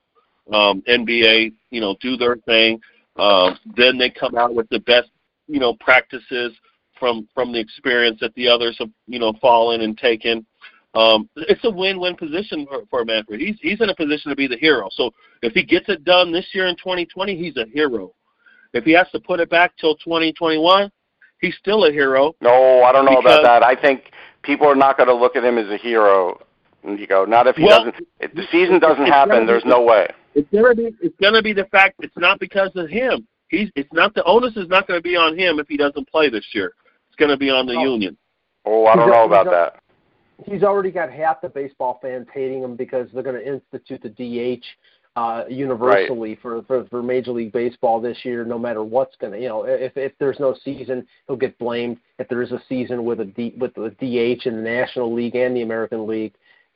um, 0.52 0.82
NBA, 0.88 1.52
you 1.70 1.80
know, 1.80 1.96
do 2.00 2.16
their 2.16 2.36
thing. 2.36 2.80
Uh, 3.16 3.54
then 3.76 3.96
they 3.96 4.10
come 4.10 4.36
out 4.36 4.54
with 4.54 4.68
the 4.70 4.80
best, 4.80 5.10
you 5.46 5.60
know, 5.60 5.74
practices 5.80 6.52
from 6.98 7.28
from 7.34 7.52
the 7.52 7.60
experience 7.60 8.18
that 8.20 8.34
the 8.34 8.48
others 8.48 8.76
have, 8.78 8.90
you 9.06 9.18
know, 9.18 9.32
fallen 9.40 9.82
and 9.82 9.96
taken. 9.96 10.44
Um, 10.94 11.28
it's 11.36 11.64
a 11.64 11.70
win-win 11.70 12.14
position 12.14 12.66
for, 12.66 12.84
for 12.88 13.04
Manfred. 13.04 13.40
He's 13.40 13.56
he's 13.60 13.80
in 13.80 13.88
a 13.88 13.96
position 13.96 14.30
to 14.30 14.36
be 14.36 14.46
the 14.46 14.56
hero. 14.56 14.88
So 14.92 15.10
if 15.42 15.52
he 15.54 15.64
gets 15.64 15.88
it 15.88 16.04
done 16.04 16.30
this 16.32 16.46
year 16.52 16.66
in 16.66 16.76
2020, 16.76 17.36
he's 17.36 17.56
a 17.56 17.66
hero. 17.72 18.12
If 18.74 18.84
he 18.84 18.92
has 18.92 19.06
to 19.12 19.20
put 19.20 19.40
it 19.40 19.48
back 19.48 19.76
till 19.78 19.94
2021, 19.96 20.90
he's 21.40 21.54
still 21.56 21.84
a 21.84 21.92
hero. 21.92 22.34
No, 22.40 22.82
I 22.82 22.92
don't 22.92 23.06
know 23.06 23.18
about 23.18 23.42
that. 23.44 23.62
I 23.62 23.80
think 23.80 24.10
people 24.42 24.66
are 24.66 24.74
not 24.74 24.96
going 24.96 25.08
to 25.08 25.14
look 25.14 25.36
at 25.36 25.44
him 25.44 25.58
as 25.58 25.70
a 25.70 25.76
hero. 25.76 26.40
You 26.82 27.06
go, 27.06 27.24
not 27.24 27.46
if 27.46 27.56
he 27.56 27.64
well, 27.64 27.84
doesn't. 27.84 28.06
If 28.20 28.34
the 28.34 28.42
season 28.52 28.78
doesn't 28.78 29.06
happen, 29.06 29.46
there's 29.46 29.64
no 29.64 29.80
way. 29.80 30.06
It's 30.34 30.46
gonna 30.52 30.74
be. 30.74 30.90
It's 31.00 31.16
gonna 31.18 31.40
be 31.40 31.54
the 31.54 31.64
fact. 31.72 31.94
It's 32.00 32.16
not 32.18 32.38
because 32.38 32.72
of 32.74 32.90
him. 32.90 33.26
He's. 33.48 33.70
It's 33.74 33.90
not 33.90 34.14
the 34.14 34.22
onus 34.24 34.54
is 34.58 34.68
not 34.68 34.86
going 34.86 34.98
to 34.98 35.02
be 35.02 35.16
on 35.16 35.38
him 35.38 35.58
if 35.58 35.66
he 35.66 35.78
doesn't 35.78 36.06
play 36.10 36.28
this 36.28 36.44
year. 36.52 36.74
It's 37.08 37.16
going 37.16 37.30
to 37.30 37.38
be 37.38 37.48
on 37.48 37.64
the 37.64 37.74
oh. 37.74 37.84
union. 37.84 38.18
Oh, 38.66 38.84
I 38.84 38.96
don't 38.96 39.08
know 39.08 39.24
about 39.24 39.46
that. 39.46 39.80
He's 40.44 40.62
already 40.62 40.90
got 40.90 41.10
half 41.10 41.40
the 41.40 41.48
baseball 41.48 42.00
fans 42.02 42.26
hating 42.34 42.62
him 42.62 42.76
because 42.76 43.08
they're 43.14 43.22
going 43.22 43.36
to 43.36 43.46
institute 43.46 44.02
the 44.02 44.10
DH 44.10 44.64
uh, 45.16 45.44
universally 45.48 46.30
right. 46.30 46.42
for, 46.42 46.62
for 46.62 46.84
for 46.86 47.02
Major 47.02 47.32
League 47.32 47.52
Baseball 47.52 48.00
this 48.00 48.18
year. 48.24 48.44
No 48.44 48.58
matter 48.58 48.82
what's 48.82 49.16
going 49.16 49.32
to, 49.32 49.40
you 49.40 49.48
know, 49.48 49.64
if 49.64 49.96
if 49.96 50.12
there's 50.18 50.40
no 50.40 50.56
season, 50.64 51.06
he'll 51.26 51.36
get 51.36 51.58
blamed. 51.58 51.98
If 52.18 52.28
there 52.28 52.42
is 52.42 52.52
a 52.52 52.62
season 52.68 53.04
with 53.04 53.20
a 53.20 53.26
D, 53.26 53.54
with 53.58 53.74
the 53.74 53.90
DH 53.90 54.46
in 54.46 54.56
the 54.56 54.62
National 54.62 55.12
League 55.12 55.36
and 55.36 55.56
the 55.56 55.62
American 55.62 56.06
League, 56.06 56.34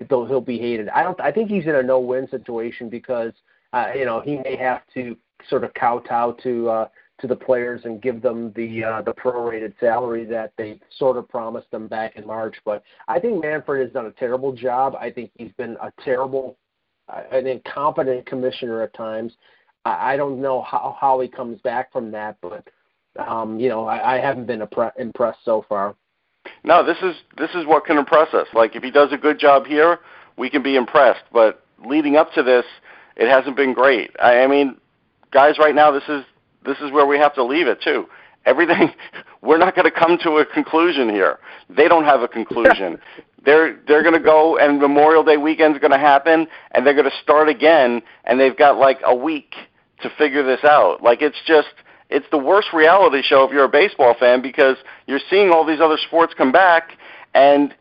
he'll 0.08 0.26
he'll 0.26 0.40
be 0.40 0.58
hated. 0.58 0.88
I 0.90 1.02
don't. 1.02 1.20
I 1.20 1.32
think 1.32 1.50
he's 1.50 1.64
in 1.64 1.74
a 1.74 1.82
no-win 1.82 2.28
situation 2.28 2.88
because 2.88 3.32
uh, 3.72 3.88
you 3.94 4.04
know 4.04 4.20
he 4.20 4.36
may 4.36 4.56
have 4.56 4.82
to 4.94 5.16
sort 5.48 5.64
of 5.64 5.72
kowtow 5.74 6.32
to 6.42 6.68
uh, 6.68 6.88
to 7.20 7.26
the 7.26 7.36
players 7.36 7.80
and 7.84 8.00
give 8.00 8.22
them 8.22 8.52
the 8.54 8.84
uh, 8.84 9.02
the 9.02 9.12
prorated 9.12 9.74
salary 9.80 10.24
that 10.24 10.52
they 10.56 10.78
sort 10.96 11.16
of 11.16 11.28
promised 11.28 11.70
them 11.70 11.88
back 11.88 12.16
in 12.16 12.26
March. 12.26 12.56
But 12.64 12.82
I 13.08 13.18
think 13.18 13.42
Manfred 13.42 13.82
has 13.82 13.92
done 13.92 14.06
a 14.06 14.12
terrible 14.12 14.52
job. 14.52 14.94
I 14.94 15.10
think 15.10 15.30
he's 15.34 15.52
been 15.56 15.76
a 15.82 15.92
terrible, 16.04 16.56
an 17.30 17.46
incompetent 17.46 18.26
commissioner 18.26 18.82
at 18.82 18.94
times. 18.94 19.34
I, 19.84 20.14
I 20.14 20.16
don't 20.16 20.40
know 20.40 20.62
how 20.62 20.96
how 21.00 21.20
he 21.20 21.28
comes 21.28 21.60
back 21.60 21.92
from 21.92 22.10
that, 22.12 22.36
but 22.40 22.68
um, 23.18 23.58
you 23.58 23.68
know 23.68 23.86
I, 23.86 24.16
I 24.16 24.20
haven't 24.20 24.46
been 24.46 24.60
impre- 24.60 24.98
impressed 24.98 25.44
so 25.44 25.64
far. 25.68 25.94
No, 26.64 26.84
this 26.84 26.98
is 27.02 27.16
this 27.36 27.50
is 27.54 27.66
what 27.66 27.84
can 27.84 27.98
impress 27.98 28.34
us. 28.34 28.46
Like 28.54 28.76
if 28.76 28.82
he 28.82 28.90
does 28.90 29.12
a 29.12 29.18
good 29.18 29.38
job 29.38 29.66
here, 29.66 29.98
we 30.36 30.50
can 30.50 30.62
be 30.62 30.76
impressed. 30.76 31.24
But 31.32 31.64
leading 31.84 32.16
up 32.16 32.32
to 32.34 32.42
this, 32.42 32.64
it 33.16 33.28
hasn't 33.28 33.56
been 33.56 33.72
great. 33.72 34.10
I, 34.20 34.40
I 34.40 34.46
mean, 34.46 34.76
guys, 35.30 35.58
right 35.58 35.74
now 35.74 35.90
this 35.90 36.08
is 36.08 36.24
this 36.64 36.78
is 36.78 36.90
where 36.90 37.06
we 37.06 37.18
have 37.18 37.34
to 37.34 37.44
leave 37.44 37.66
it 37.66 37.80
too. 37.82 38.06
Everything 38.48 38.90
we're 39.42 39.58
not 39.58 39.76
going 39.76 39.84
to 39.84 39.90
come 39.90 40.18
to 40.22 40.38
a 40.38 40.46
conclusion 40.46 41.08
here. 41.10 41.38
They 41.68 41.86
don't 41.86 42.04
have 42.04 42.22
a 42.22 42.28
conclusion. 42.28 42.98
they're 43.44 43.78
they're 43.86 44.02
going 44.02 44.14
to 44.14 44.20
go 44.20 44.58
and 44.58 44.80
Memorial 44.80 45.22
Day 45.22 45.36
weekend 45.36 45.76
is 45.76 45.80
going 45.80 45.92
to 45.92 45.98
happen 45.98 46.48
and 46.72 46.86
they're 46.86 46.94
going 46.94 47.10
to 47.10 47.16
start 47.22 47.48
again 47.48 48.02
and 48.24 48.40
they've 48.40 48.56
got 48.56 48.78
like 48.78 48.98
a 49.04 49.14
week 49.14 49.54
to 50.02 50.10
figure 50.18 50.42
this 50.42 50.64
out. 50.64 51.02
Like 51.02 51.22
it's 51.22 51.36
just 51.46 51.68
it's 52.10 52.26
the 52.30 52.38
worst 52.38 52.68
reality 52.72 53.22
show 53.22 53.44
if 53.44 53.52
you're 53.52 53.64
a 53.64 53.68
baseball 53.68 54.14
fan 54.18 54.40
because 54.40 54.76
you're 55.06 55.20
seeing 55.30 55.50
all 55.50 55.64
these 55.64 55.80
other 55.80 55.98
sports 56.06 56.32
come 56.36 56.52
back 56.52 56.92
and 57.34 57.74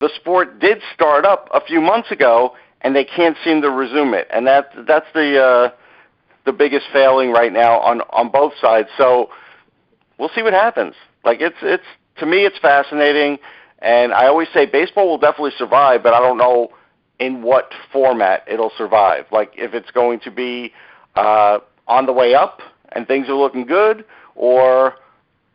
the 0.00 0.10
sport 0.16 0.58
did 0.58 0.80
start 0.94 1.24
up 1.24 1.48
a 1.54 1.60
few 1.60 1.80
months 1.80 2.10
ago 2.10 2.54
and 2.82 2.94
they 2.94 3.04
can't 3.04 3.36
seem 3.44 3.62
to 3.62 3.70
resume 3.70 4.14
it. 4.14 4.28
And 4.32 4.46
that 4.46 4.70
that's 4.86 5.06
the 5.14 5.42
uh 5.42 5.70
the 6.44 6.52
biggest 6.52 6.86
failing 6.92 7.30
right 7.30 7.52
now 7.52 7.78
on 7.80 8.00
on 8.10 8.30
both 8.30 8.52
sides. 8.60 8.88
So 8.98 9.30
we'll 10.18 10.30
see 10.34 10.42
what 10.42 10.52
happens. 10.52 10.94
Like 11.24 11.40
it's 11.40 11.56
it's 11.62 11.84
to 12.18 12.26
me 12.26 12.44
it's 12.44 12.58
fascinating 12.58 13.38
and 13.80 14.12
I 14.12 14.26
always 14.26 14.48
say 14.52 14.66
baseball 14.66 15.08
will 15.08 15.18
definitely 15.18 15.52
survive, 15.56 16.02
but 16.02 16.12
I 16.12 16.20
don't 16.20 16.38
know 16.38 16.70
in 17.18 17.42
what 17.42 17.72
format 17.92 18.44
it'll 18.46 18.72
survive. 18.76 19.26
Like 19.32 19.52
if 19.56 19.74
it's 19.74 19.90
going 19.90 20.20
to 20.20 20.30
be 20.30 20.72
uh 21.14 21.60
on 21.86 22.06
the 22.06 22.12
way 22.12 22.34
up 22.34 22.60
and 22.92 23.06
things 23.06 23.28
are 23.28 23.34
looking 23.34 23.66
good, 23.66 24.04
or 24.34 24.94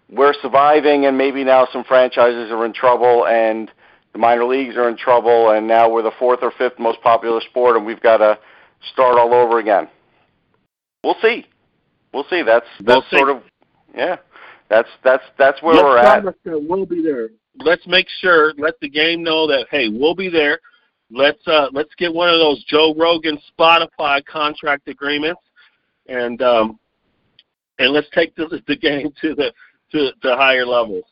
we're 0.10 0.34
surviving 0.42 1.06
and 1.06 1.18
maybe 1.18 1.44
now 1.44 1.68
some 1.72 1.84
franchises 1.84 2.52
are 2.52 2.66
in 2.66 2.74
trouble 2.74 3.26
and 3.26 3.72
the 4.12 4.20
minor 4.20 4.46
leagues 4.46 4.76
are 4.76 4.88
in 4.88 4.98
trouble 4.98 5.50
and 5.52 5.68
now 5.68 5.90
we're 5.90 6.04
the 6.04 6.12
fourth 6.20 6.40
or 6.42 6.52
fifth 6.52 6.78
most 6.78 7.02
popular 7.02 7.42
sport 7.42 7.76
and 7.76 7.86
we've 7.86 8.02
got 8.02 8.18
to 8.18 8.38
start 8.92 9.18
all 9.18 9.34
over 9.34 9.60
again. 9.60 9.88
We'll 11.04 11.18
see. 11.22 11.48
We'll 12.14 12.26
see. 12.30 12.44
That's 12.44 12.68
that's 12.80 13.06
we'll 13.12 13.20
sort 13.20 13.30
of 13.30 13.44
yeah. 13.96 14.18
That's 14.70 14.90
that's 15.04 15.24
that's 15.38 15.62
where 15.62 15.76
Let's 15.76 15.84
we're 15.84 15.98
at. 15.98 16.68
We'll 16.68 16.86
be 16.86 17.02
there. 17.02 17.30
Let's 17.58 17.86
make 17.86 18.08
sure. 18.22 18.54
Let 18.58 18.80
the 18.80 18.90
game 18.90 19.24
know 19.24 19.48
that 19.48 19.68
hey, 19.70 19.90
we'll 19.90 20.16
be 20.16 20.30
there. 20.30 20.60
Let's 21.12 21.46
uh 21.48 21.68
let's 21.72 21.94
get 21.98 22.14
one 22.14 22.30
of 22.30 22.40
those 22.40 22.64
Joe 22.66 22.96
Rogan 22.98 23.38
Spotify 23.58 24.26
contract 24.26 24.88
agreements, 24.88 25.42
and 26.08 26.42
um 26.42 26.80
and 27.80 27.94
let's 27.94 28.08
take 28.14 28.36
the, 28.36 28.62
the 28.68 28.76
game 28.76 29.14
to 29.22 29.36
the 29.36 29.54
to, 29.92 30.12
to 30.22 30.36
higher 30.36 30.66
levels. 30.66 31.06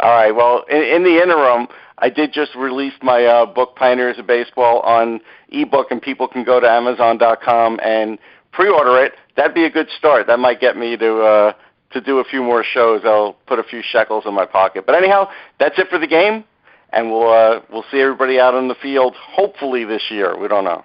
All 0.00 0.10
right. 0.10 0.34
Well, 0.34 0.64
in, 0.70 0.82
in 0.82 1.04
the 1.04 1.22
interim, 1.22 1.68
I 1.98 2.08
did 2.08 2.32
just 2.32 2.54
release 2.54 2.94
my 3.02 3.24
uh, 3.24 3.46
book 3.46 3.76
Pioneers 3.76 4.18
of 4.18 4.26
Baseball 4.26 4.80
on 4.80 5.20
ebook, 5.50 5.90
and 5.90 6.00
people 6.00 6.26
can 6.26 6.44
go 6.44 6.58
to 6.60 6.68
Amazon.com 6.68 7.80
and 7.82 8.18
pre-order 8.52 9.04
it. 9.04 9.12
That'd 9.36 9.54
be 9.54 9.64
a 9.64 9.70
good 9.70 9.88
start. 9.98 10.26
That 10.26 10.38
might 10.38 10.60
get 10.60 10.76
me 10.76 10.96
to 10.96 11.20
uh, 11.20 11.52
to 11.92 12.00
do 12.00 12.18
a 12.18 12.24
few 12.24 12.42
more 12.42 12.64
shows. 12.64 13.02
I'll 13.04 13.36
put 13.46 13.58
a 13.58 13.64
few 13.64 13.82
shekels 13.82 14.24
in 14.26 14.34
my 14.34 14.46
pocket. 14.46 14.86
But 14.86 14.94
anyhow, 14.94 15.28
that's 15.58 15.78
it 15.78 15.88
for 15.88 15.98
the 15.98 16.06
game, 16.06 16.44
and 16.92 17.10
we'll 17.10 17.30
uh, 17.30 17.60
we'll 17.72 17.84
see 17.90 18.00
everybody 18.00 18.38
out 18.38 18.54
on 18.54 18.68
the 18.68 18.76
field. 18.76 19.14
Hopefully 19.16 19.84
this 19.84 20.02
year. 20.10 20.38
We 20.38 20.48
don't 20.48 20.64
know. 20.64 20.84